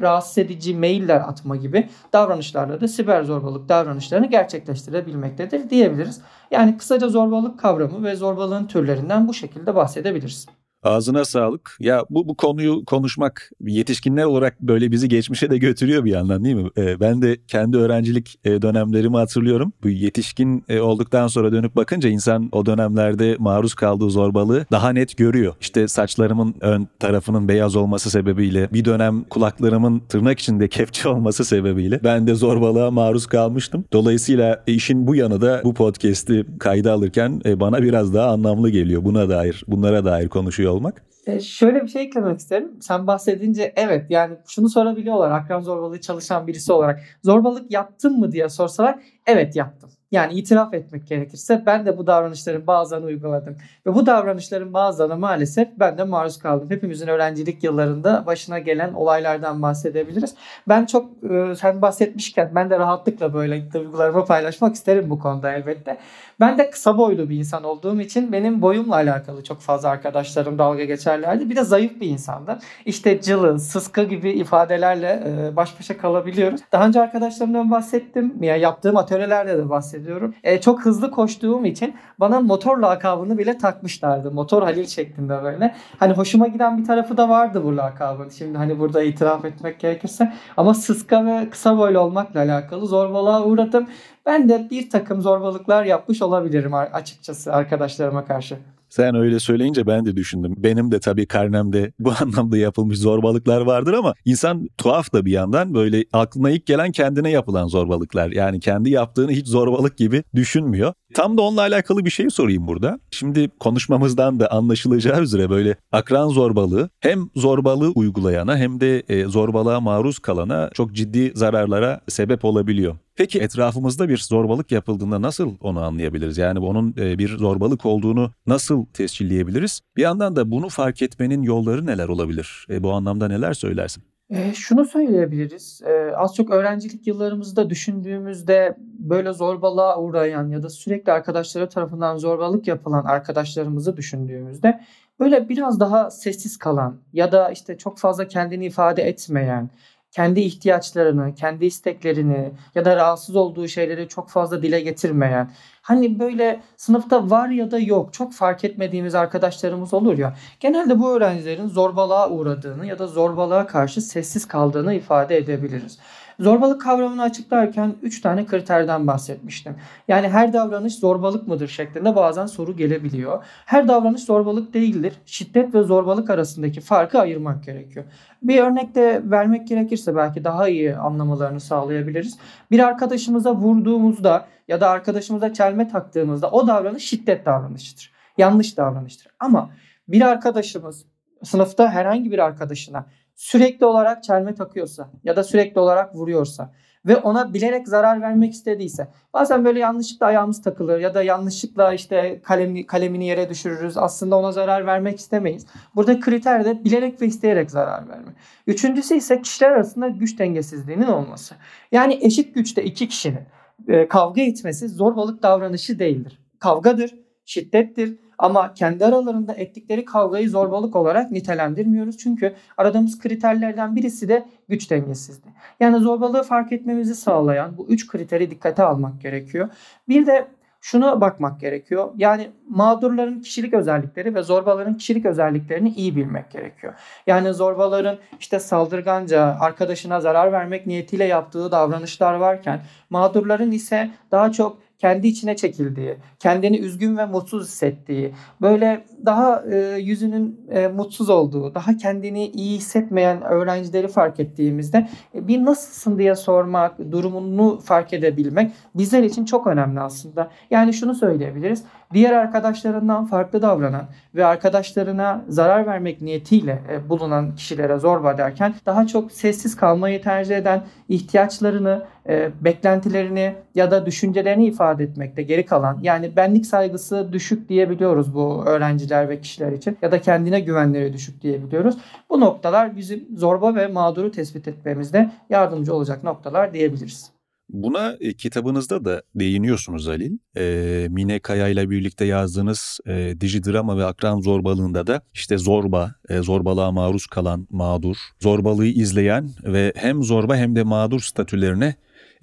rahatsız 0.00 0.38
edici 0.38 0.74
mailler 0.74 1.20
atma 1.20 1.56
gibi 1.56 1.88
davranışlarla 2.12 2.80
da 2.80 2.88
siber 2.88 3.22
zorbalık 3.22 3.68
davranışlarını 3.68 4.26
gerçekleştirebilmektedir 4.26 5.70
diyebiliriz. 5.70 6.20
Yani 6.50 6.78
kısaca 6.78 7.08
zorbalık 7.08 7.58
kavramı 7.58 8.04
ve 8.04 8.16
zorbalığın 8.16 8.66
türlerinden 8.66 9.28
bu 9.28 9.34
şekilde 9.34 9.74
bahsedebiliriz. 9.74 10.46
Ağzına 10.84 11.24
sağlık. 11.24 11.76
Ya 11.80 12.04
bu 12.10 12.28
bu 12.28 12.36
konuyu 12.36 12.84
konuşmak 12.84 13.50
yetişkinler 13.60 14.24
olarak 14.24 14.60
böyle 14.60 14.90
bizi 14.90 15.08
geçmişe 15.08 15.50
de 15.50 15.58
götürüyor 15.58 16.04
bir 16.04 16.10
yandan 16.10 16.44
değil 16.44 16.56
mi? 16.56 16.70
Ee, 16.78 17.00
ben 17.00 17.22
de 17.22 17.36
kendi 17.48 17.76
öğrencilik 17.76 18.38
e, 18.44 18.62
dönemlerimi 18.62 19.16
hatırlıyorum. 19.16 19.72
Bu 19.82 19.88
yetişkin 19.88 20.64
e, 20.68 20.80
olduktan 20.80 21.26
sonra 21.26 21.52
dönüp 21.52 21.76
bakınca 21.76 22.08
insan 22.08 22.48
o 22.52 22.66
dönemlerde 22.66 23.36
maruz 23.38 23.74
kaldığı 23.74 24.10
zorbalığı 24.10 24.66
daha 24.70 24.90
net 24.90 25.16
görüyor. 25.16 25.54
İşte 25.60 25.88
saçlarımın 25.88 26.54
ön 26.60 26.88
tarafının 26.98 27.48
beyaz 27.48 27.76
olması 27.76 28.10
sebebiyle 28.10 28.68
bir 28.72 28.84
dönem 28.84 29.24
kulaklarımın 29.24 30.02
tırnak 30.08 30.38
içinde 30.38 30.68
kepçe 30.74 31.08
olması 31.08 31.44
sebebiyle 31.44 32.00
ben 32.04 32.26
de 32.26 32.34
zorbalığa 32.34 32.90
maruz 32.90 33.26
kalmıştım. 33.26 33.84
Dolayısıyla 33.92 34.62
işin 34.66 35.06
bu 35.06 35.14
yanı 35.14 35.40
da 35.40 35.60
bu 35.64 35.74
podcast'i 35.74 36.46
kayda 36.58 36.92
alırken 36.92 37.40
e, 37.44 37.60
bana 37.60 37.82
biraz 37.82 38.14
daha 38.14 38.30
anlamlı 38.30 38.70
geliyor. 38.70 39.04
Buna 39.04 39.28
dair, 39.28 39.64
bunlara 39.68 40.04
dair 40.04 40.28
konuşuyor 40.28 40.73
olmak. 40.74 41.04
E, 41.26 41.40
şöyle 41.40 41.82
bir 41.82 41.88
şey 41.88 42.02
eklemek 42.02 42.38
isterim. 42.38 42.72
Sen 42.80 43.06
bahsedince 43.06 43.72
evet 43.76 44.10
yani 44.10 44.36
şunu 44.46 44.68
sorabiliyorlar 44.68 45.30
akran 45.30 45.60
zorbalığı 45.60 46.00
çalışan 46.00 46.46
birisi 46.46 46.72
olarak. 46.72 47.00
Zorbalık 47.22 47.72
yaptın 47.72 48.18
mı 48.18 48.32
diye 48.32 48.48
sorsalar 48.48 48.98
evet 49.26 49.56
yaptım. 49.56 49.90
Yani 50.14 50.32
itiraf 50.32 50.74
etmek 50.74 51.08
gerekirse 51.08 51.62
ben 51.66 51.86
de 51.86 51.98
bu 51.98 52.06
davranışların 52.06 52.66
bazılarını 52.66 53.06
uyguladım. 53.06 53.56
Ve 53.86 53.94
bu 53.94 54.06
davranışların 54.06 54.74
bazılarına 54.74 55.16
maalesef 55.16 55.68
ben 55.78 55.98
de 55.98 56.04
maruz 56.04 56.38
kaldım. 56.38 56.70
Hepimizin 56.70 57.06
öğrencilik 57.08 57.64
yıllarında 57.64 58.26
başına 58.26 58.58
gelen 58.58 58.92
olaylardan 58.92 59.62
bahsedebiliriz. 59.62 60.34
Ben 60.68 60.86
çok 60.86 61.10
e, 61.30 61.54
sen 61.54 61.82
bahsetmişken 61.82 62.50
ben 62.54 62.70
de 62.70 62.78
rahatlıkla 62.78 63.34
böyle 63.34 63.72
duygularımı 63.72 64.24
paylaşmak 64.24 64.74
isterim 64.74 65.10
bu 65.10 65.18
konuda 65.18 65.52
elbette. 65.52 65.98
Ben 66.40 66.58
de 66.58 66.70
kısa 66.70 66.98
boylu 66.98 67.28
bir 67.28 67.38
insan 67.38 67.64
olduğum 67.64 68.00
için 68.00 68.32
benim 68.32 68.62
boyumla 68.62 68.94
alakalı 68.94 69.44
çok 69.44 69.60
fazla 69.60 69.88
arkadaşlarım 69.88 70.58
dalga 70.58 70.84
geçerlerdi. 70.84 71.50
Bir 71.50 71.56
de 71.56 71.64
zayıf 71.64 72.00
bir 72.00 72.08
insandım. 72.08 72.58
İşte 72.86 73.20
cılız, 73.20 73.68
sıska 73.68 74.02
gibi 74.02 74.30
ifadelerle 74.30 75.22
e, 75.26 75.56
baş 75.56 75.80
başa 75.80 75.98
kalabiliyoruz. 75.98 76.60
Daha 76.72 76.86
önce 76.86 77.00
arkadaşlarımdan 77.00 77.70
bahsettim. 77.70 78.34
Ya 78.40 78.56
yaptığım 78.56 78.96
atölyelerde 78.96 79.58
de 79.58 79.70
bahsediyorum. 80.04 80.34
E, 80.44 80.60
çok 80.60 80.84
hızlı 80.84 81.10
koştuğum 81.10 81.64
için 81.64 81.94
bana 82.20 82.40
motor 82.40 82.78
lakabını 82.78 83.38
bile 83.38 83.58
takmışlardı. 83.58 84.30
Motor 84.30 84.62
Halil 84.62 84.86
şeklinde 84.86 85.42
böyle. 85.42 85.74
Hani 85.98 86.12
hoşuma 86.12 86.46
giden 86.46 86.78
bir 86.78 86.84
tarafı 86.84 87.16
da 87.16 87.28
vardı 87.28 87.64
bu 87.64 87.76
lakabın. 87.76 88.28
Şimdi 88.28 88.58
hani 88.58 88.78
burada 88.78 89.02
itiraf 89.02 89.44
etmek 89.44 89.80
gerekirse. 89.80 90.32
Ama 90.56 90.74
sıska 90.74 91.26
ve 91.26 91.50
kısa 91.50 91.78
boylu 91.78 91.98
olmakla 91.98 92.40
alakalı 92.40 92.86
zorbalığa 92.86 93.44
uğradım. 93.44 93.88
Ben 94.26 94.48
de 94.48 94.68
bir 94.70 94.90
takım 94.90 95.20
zorbalıklar 95.22 95.84
yapmış 95.84 96.22
olabilirim 96.22 96.74
açıkçası 96.74 97.52
arkadaşlarıma 97.52 98.24
karşı. 98.24 98.58
Sen 98.94 99.14
öyle 99.14 99.40
söyleyince 99.40 99.86
ben 99.86 100.06
de 100.06 100.16
düşündüm. 100.16 100.54
Benim 100.56 100.92
de 100.92 101.00
tabii 101.00 101.26
karnemde 101.26 101.92
bu 101.98 102.12
anlamda 102.20 102.56
yapılmış 102.56 102.98
zorbalıklar 102.98 103.60
vardır 103.60 103.92
ama 103.92 104.14
insan 104.24 104.68
tuhaf 104.78 105.12
da 105.12 105.24
bir 105.24 105.32
yandan 105.32 105.74
böyle 105.74 106.04
aklına 106.12 106.50
ilk 106.50 106.66
gelen 106.66 106.92
kendine 106.92 107.30
yapılan 107.30 107.68
zorbalıklar. 107.68 108.30
Yani 108.30 108.60
kendi 108.60 108.90
yaptığını 108.90 109.30
hiç 109.30 109.46
zorbalık 109.46 109.98
gibi 109.98 110.22
düşünmüyor. 110.34 110.92
Tam 111.14 111.38
da 111.38 111.42
onunla 111.42 111.60
alakalı 111.60 112.04
bir 112.04 112.10
şey 112.10 112.30
sorayım 112.30 112.66
burada. 112.66 112.98
Şimdi 113.10 113.50
konuşmamızdan 113.60 114.40
da 114.40 114.50
anlaşılacağı 114.50 115.22
üzere 115.22 115.50
böyle 115.50 115.76
akran 115.92 116.28
zorbalığı 116.28 116.90
hem 117.00 117.28
zorbalığı 117.36 117.90
uygulayana 117.90 118.56
hem 118.56 118.80
de 118.80 119.02
e, 119.08 119.24
zorbalığa 119.24 119.80
maruz 119.80 120.18
kalana 120.18 120.70
çok 120.74 120.92
ciddi 120.92 121.32
zararlara 121.34 122.00
sebep 122.08 122.44
olabiliyor. 122.44 122.96
Peki 123.16 123.40
etrafımızda 123.40 124.08
bir 124.08 124.18
zorbalık 124.18 124.72
yapıldığında 124.72 125.22
nasıl 125.22 125.54
onu 125.60 125.80
anlayabiliriz? 125.84 126.38
Yani 126.38 126.58
onun 126.58 126.94
e, 126.98 127.18
bir 127.18 127.38
zorbalık 127.38 127.86
olduğunu 127.86 128.30
nasıl 128.46 128.86
tescilleyebiliriz? 128.86 129.80
Bir 129.96 130.02
yandan 130.02 130.36
da 130.36 130.50
bunu 130.50 130.68
fark 130.68 131.02
etmenin 131.02 131.42
yolları 131.42 131.86
neler 131.86 132.08
olabilir? 132.08 132.66
E, 132.70 132.82
bu 132.82 132.92
anlamda 132.92 133.28
neler 133.28 133.54
söylersin? 133.54 134.02
E, 134.30 134.54
şunu 134.54 134.84
söyleyebiliriz. 134.84 135.82
E, 135.86 136.16
az 136.16 136.34
çok 136.34 136.50
öğrencilik 136.50 137.06
yıllarımızda 137.06 137.70
düşündüğümüzde 137.70 138.76
böyle 138.98 139.32
zorbalığa 139.32 140.00
uğrayan 140.00 140.48
ya 140.48 140.62
da 140.62 140.70
sürekli 140.70 141.12
arkadaşları 141.12 141.68
tarafından 141.68 142.16
zorbalık 142.16 142.66
yapılan 142.66 143.04
arkadaşlarımızı 143.04 143.96
düşündüğümüzde 143.96 144.80
böyle 145.20 145.48
biraz 145.48 145.80
daha 145.80 146.10
sessiz 146.10 146.58
kalan 146.58 147.00
ya 147.12 147.32
da 147.32 147.50
işte 147.50 147.78
çok 147.78 147.98
fazla 147.98 148.28
kendini 148.28 148.66
ifade 148.66 149.02
etmeyen 149.02 149.70
kendi 150.14 150.40
ihtiyaçlarını, 150.40 151.34
kendi 151.34 151.66
isteklerini 151.66 152.52
ya 152.74 152.84
da 152.84 152.96
rahatsız 152.96 153.36
olduğu 153.36 153.68
şeyleri 153.68 154.08
çok 154.08 154.30
fazla 154.30 154.62
dile 154.62 154.80
getirmeyen, 154.80 155.50
hani 155.82 156.18
böyle 156.18 156.62
sınıfta 156.76 157.30
var 157.30 157.48
ya 157.48 157.70
da 157.70 157.78
yok 157.78 158.12
çok 158.12 158.32
fark 158.34 158.64
etmediğimiz 158.64 159.14
arkadaşlarımız 159.14 159.94
olur 159.94 160.18
ya. 160.18 160.36
Genelde 160.60 161.00
bu 161.00 161.16
öğrencilerin 161.16 161.68
zorbalığa 161.68 162.30
uğradığını 162.30 162.86
ya 162.86 162.98
da 162.98 163.06
zorbalığa 163.06 163.66
karşı 163.66 164.00
sessiz 164.00 164.48
kaldığını 164.48 164.94
ifade 164.94 165.36
edebiliriz. 165.36 165.98
Zorbalık 166.40 166.80
kavramını 166.80 167.22
açıklarken 167.22 167.94
3 168.02 168.20
tane 168.20 168.46
kriterden 168.46 169.06
bahsetmiştim. 169.06 169.76
Yani 170.08 170.28
her 170.28 170.52
davranış 170.52 170.94
zorbalık 170.94 171.48
mıdır 171.48 171.68
şeklinde 171.68 172.16
bazen 172.16 172.46
soru 172.46 172.76
gelebiliyor. 172.76 173.44
Her 173.66 173.88
davranış 173.88 174.24
zorbalık 174.24 174.74
değildir. 174.74 175.14
Şiddet 175.26 175.74
ve 175.74 175.82
zorbalık 175.82 176.30
arasındaki 176.30 176.80
farkı 176.80 177.20
ayırmak 177.20 177.64
gerekiyor. 177.64 178.04
Bir 178.42 178.58
örnek 178.58 178.94
de 178.94 179.22
vermek 179.24 179.68
gerekirse 179.68 180.16
belki 180.16 180.44
daha 180.44 180.68
iyi 180.68 180.96
anlamalarını 180.96 181.60
sağlayabiliriz. 181.60 182.38
Bir 182.70 182.78
arkadaşımıza 182.78 183.54
vurduğumuzda 183.54 184.46
ya 184.68 184.80
da 184.80 184.90
arkadaşımıza 184.90 185.52
çelme 185.52 185.88
taktığımızda 185.88 186.50
o 186.50 186.66
davranış 186.66 187.04
şiddet 187.04 187.46
davranışıdır. 187.46 188.12
Yanlış 188.38 188.76
davranıştır. 188.76 189.32
Ama 189.40 189.70
bir 190.08 190.20
arkadaşımız 190.20 191.04
sınıfta 191.42 191.90
herhangi 191.90 192.30
bir 192.30 192.38
arkadaşına 192.38 193.06
sürekli 193.34 193.86
olarak 193.86 194.24
çelme 194.24 194.54
takıyorsa 194.54 195.10
ya 195.24 195.36
da 195.36 195.44
sürekli 195.44 195.80
olarak 195.80 196.14
vuruyorsa 196.14 196.70
ve 197.06 197.16
ona 197.16 197.54
bilerek 197.54 197.88
zarar 197.88 198.20
vermek 198.20 198.52
istediyse 198.52 199.08
bazen 199.34 199.64
böyle 199.64 199.78
yanlışlıkla 199.78 200.26
ayağımız 200.26 200.62
takılır 200.62 200.98
ya 200.98 201.14
da 201.14 201.22
yanlışlıkla 201.22 201.94
işte 201.94 202.40
kalemi, 202.44 202.86
kalemini 202.86 203.26
yere 203.26 203.50
düşürürüz. 203.50 203.96
Aslında 203.96 204.36
ona 204.36 204.52
zarar 204.52 204.86
vermek 204.86 205.18
istemeyiz. 205.18 205.66
Burada 205.94 206.20
kriter 206.20 206.64
de 206.64 206.84
bilerek 206.84 207.22
ve 207.22 207.26
isteyerek 207.26 207.70
zarar 207.70 208.08
verme. 208.08 208.34
Üçüncüsü 208.66 209.14
ise 209.14 209.42
kişiler 209.42 209.70
arasında 209.70 210.08
güç 210.08 210.38
dengesizliğinin 210.38 211.06
olması. 211.06 211.54
Yani 211.92 212.18
eşit 212.22 212.54
güçte 212.54 212.84
iki 212.84 213.08
kişinin 213.08 213.42
e, 213.88 214.08
kavga 214.08 214.42
etmesi 214.42 214.88
zorbalık 214.88 215.42
davranışı 215.42 215.98
değildir. 215.98 216.38
Kavgadır, 216.58 217.14
şiddettir, 217.44 218.18
ama 218.38 218.74
kendi 218.74 219.04
aralarında 219.04 219.54
ettikleri 219.54 220.04
kavgayı 220.04 220.50
zorbalık 220.50 220.96
olarak 220.96 221.30
nitelendirmiyoruz. 221.30 222.18
Çünkü 222.18 222.54
aradığımız 222.76 223.18
kriterlerden 223.18 223.96
birisi 223.96 224.28
de 224.28 224.46
güç 224.68 224.90
dengesizliği. 224.90 225.54
Yani 225.80 225.98
zorbalığı 225.98 226.42
fark 226.42 226.72
etmemizi 226.72 227.14
sağlayan 227.14 227.78
bu 227.78 227.86
üç 227.88 228.06
kriteri 228.06 228.50
dikkate 228.50 228.82
almak 228.82 229.20
gerekiyor. 229.20 229.68
Bir 230.08 230.26
de 230.26 230.48
şuna 230.84 231.20
bakmak 231.20 231.60
gerekiyor. 231.60 232.10
Yani 232.16 232.50
mağdurların 232.68 233.40
kişilik 233.40 233.74
özellikleri 233.74 234.34
ve 234.34 234.42
zorbaların 234.42 234.94
kişilik 234.94 235.26
özelliklerini 235.26 235.88
iyi 235.88 236.16
bilmek 236.16 236.50
gerekiyor. 236.50 236.92
Yani 237.26 237.54
zorbaların 237.54 238.18
işte 238.40 238.58
saldırganca 238.58 239.56
arkadaşına 239.60 240.20
zarar 240.20 240.52
vermek 240.52 240.86
niyetiyle 240.86 241.24
yaptığı 241.24 241.72
davranışlar 241.72 242.34
varken 242.34 242.80
mağdurların 243.10 243.70
ise 243.70 244.10
daha 244.30 244.52
çok 244.52 244.78
kendi 245.04 245.26
içine 245.26 245.56
çekildiği, 245.56 246.16
kendini 246.38 246.78
üzgün 246.78 247.16
ve 247.16 247.26
mutsuz 247.26 247.66
hissettiği, 247.66 248.34
böyle 248.60 249.04
daha 249.26 249.62
e, 249.72 249.76
yüzünün 250.00 250.60
e, 250.70 250.88
mutsuz 250.88 251.30
olduğu, 251.30 251.74
daha 251.74 251.96
kendini 251.96 252.46
iyi 252.46 252.76
hissetmeyen 252.76 253.42
öğrencileri 253.42 254.08
fark 254.08 254.40
ettiğimizde 254.40 255.08
e, 255.34 255.48
bir 255.48 255.64
nasılsın 255.64 256.18
diye 256.18 256.34
sormak, 256.34 256.98
durumunu 257.10 257.80
fark 257.80 258.12
edebilmek 258.12 258.72
bizler 258.94 259.22
için 259.22 259.44
çok 259.44 259.66
önemli 259.66 260.00
aslında. 260.00 260.50
Yani 260.70 260.92
şunu 260.94 261.14
söyleyebiliriz. 261.14 261.84
Diğer 262.12 262.32
arkadaşlarından 262.32 263.26
farklı 263.26 263.62
davranan 263.62 264.04
ve 264.34 264.46
arkadaşlarına 264.46 265.44
zarar 265.48 265.86
vermek 265.86 266.22
niyetiyle 266.22 266.82
e, 266.90 267.08
bulunan 267.08 267.54
kişilere 267.54 267.98
zorba 267.98 268.38
derken 268.38 268.74
daha 268.86 269.06
çok 269.06 269.32
sessiz 269.32 269.76
kalmayı 269.76 270.22
tercih 270.22 270.56
eden, 270.56 270.84
ihtiyaçlarını, 271.08 272.04
e, 272.28 272.50
beklentilerini 272.60 273.54
ya 273.74 273.90
da 273.90 274.06
düşüncelerini 274.06 274.66
ifade 274.66 274.93
etmekte 275.00 275.42
geri 275.42 275.66
kalan 275.66 275.98
yani 276.02 276.36
benlik 276.36 276.66
saygısı 276.66 277.28
düşük 277.32 277.68
diyebiliyoruz 277.68 278.34
bu 278.34 278.64
öğrenciler 278.66 279.28
ve 279.28 279.40
kişiler 279.40 279.72
için 279.72 279.98
ya 280.02 280.12
da 280.12 280.20
kendine 280.20 280.60
güvenleri 280.60 281.12
düşük 281.12 281.42
diyebiliyoruz. 281.42 281.98
Bu 282.30 282.40
noktalar 282.40 282.96
bizim 282.96 283.28
zorba 283.36 283.74
ve 283.74 283.86
mağduru 283.86 284.30
tespit 284.30 284.68
etmemizde 284.68 285.30
yardımcı 285.50 285.94
olacak 285.94 286.24
noktalar 286.24 286.74
diyebiliriz. 286.74 287.34
Buna 287.68 288.16
e, 288.20 288.32
kitabınızda 288.32 289.04
da 289.04 289.22
değiniyorsunuz 289.34 290.06
Halil. 290.06 290.38
E, 290.56 291.06
Mine 291.10 291.38
Kaya 291.38 291.68
ile 291.68 291.90
birlikte 291.90 292.24
yazdığınız 292.24 293.00
e, 293.06 293.34
dijidrama 293.40 293.98
ve 293.98 294.04
akran 294.04 294.40
zorbalığında 294.40 295.06
da 295.06 295.22
işte 295.34 295.58
zorba, 295.58 296.14
e, 296.28 296.38
zorbalığa 296.42 296.92
maruz 296.92 297.26
kalan 297.26 297.66
mağdur, 297.70 298.16
zorbalığı 298.40 298.86
izleyen 298.86 299.50
ve 299.64 299.92
hem 299.96 300.22
zorba 300.22 300.56
hem 300.56 300.76
de 300.76 300.82
mağdur 300.82 301.20
statülerine 301.20 301.94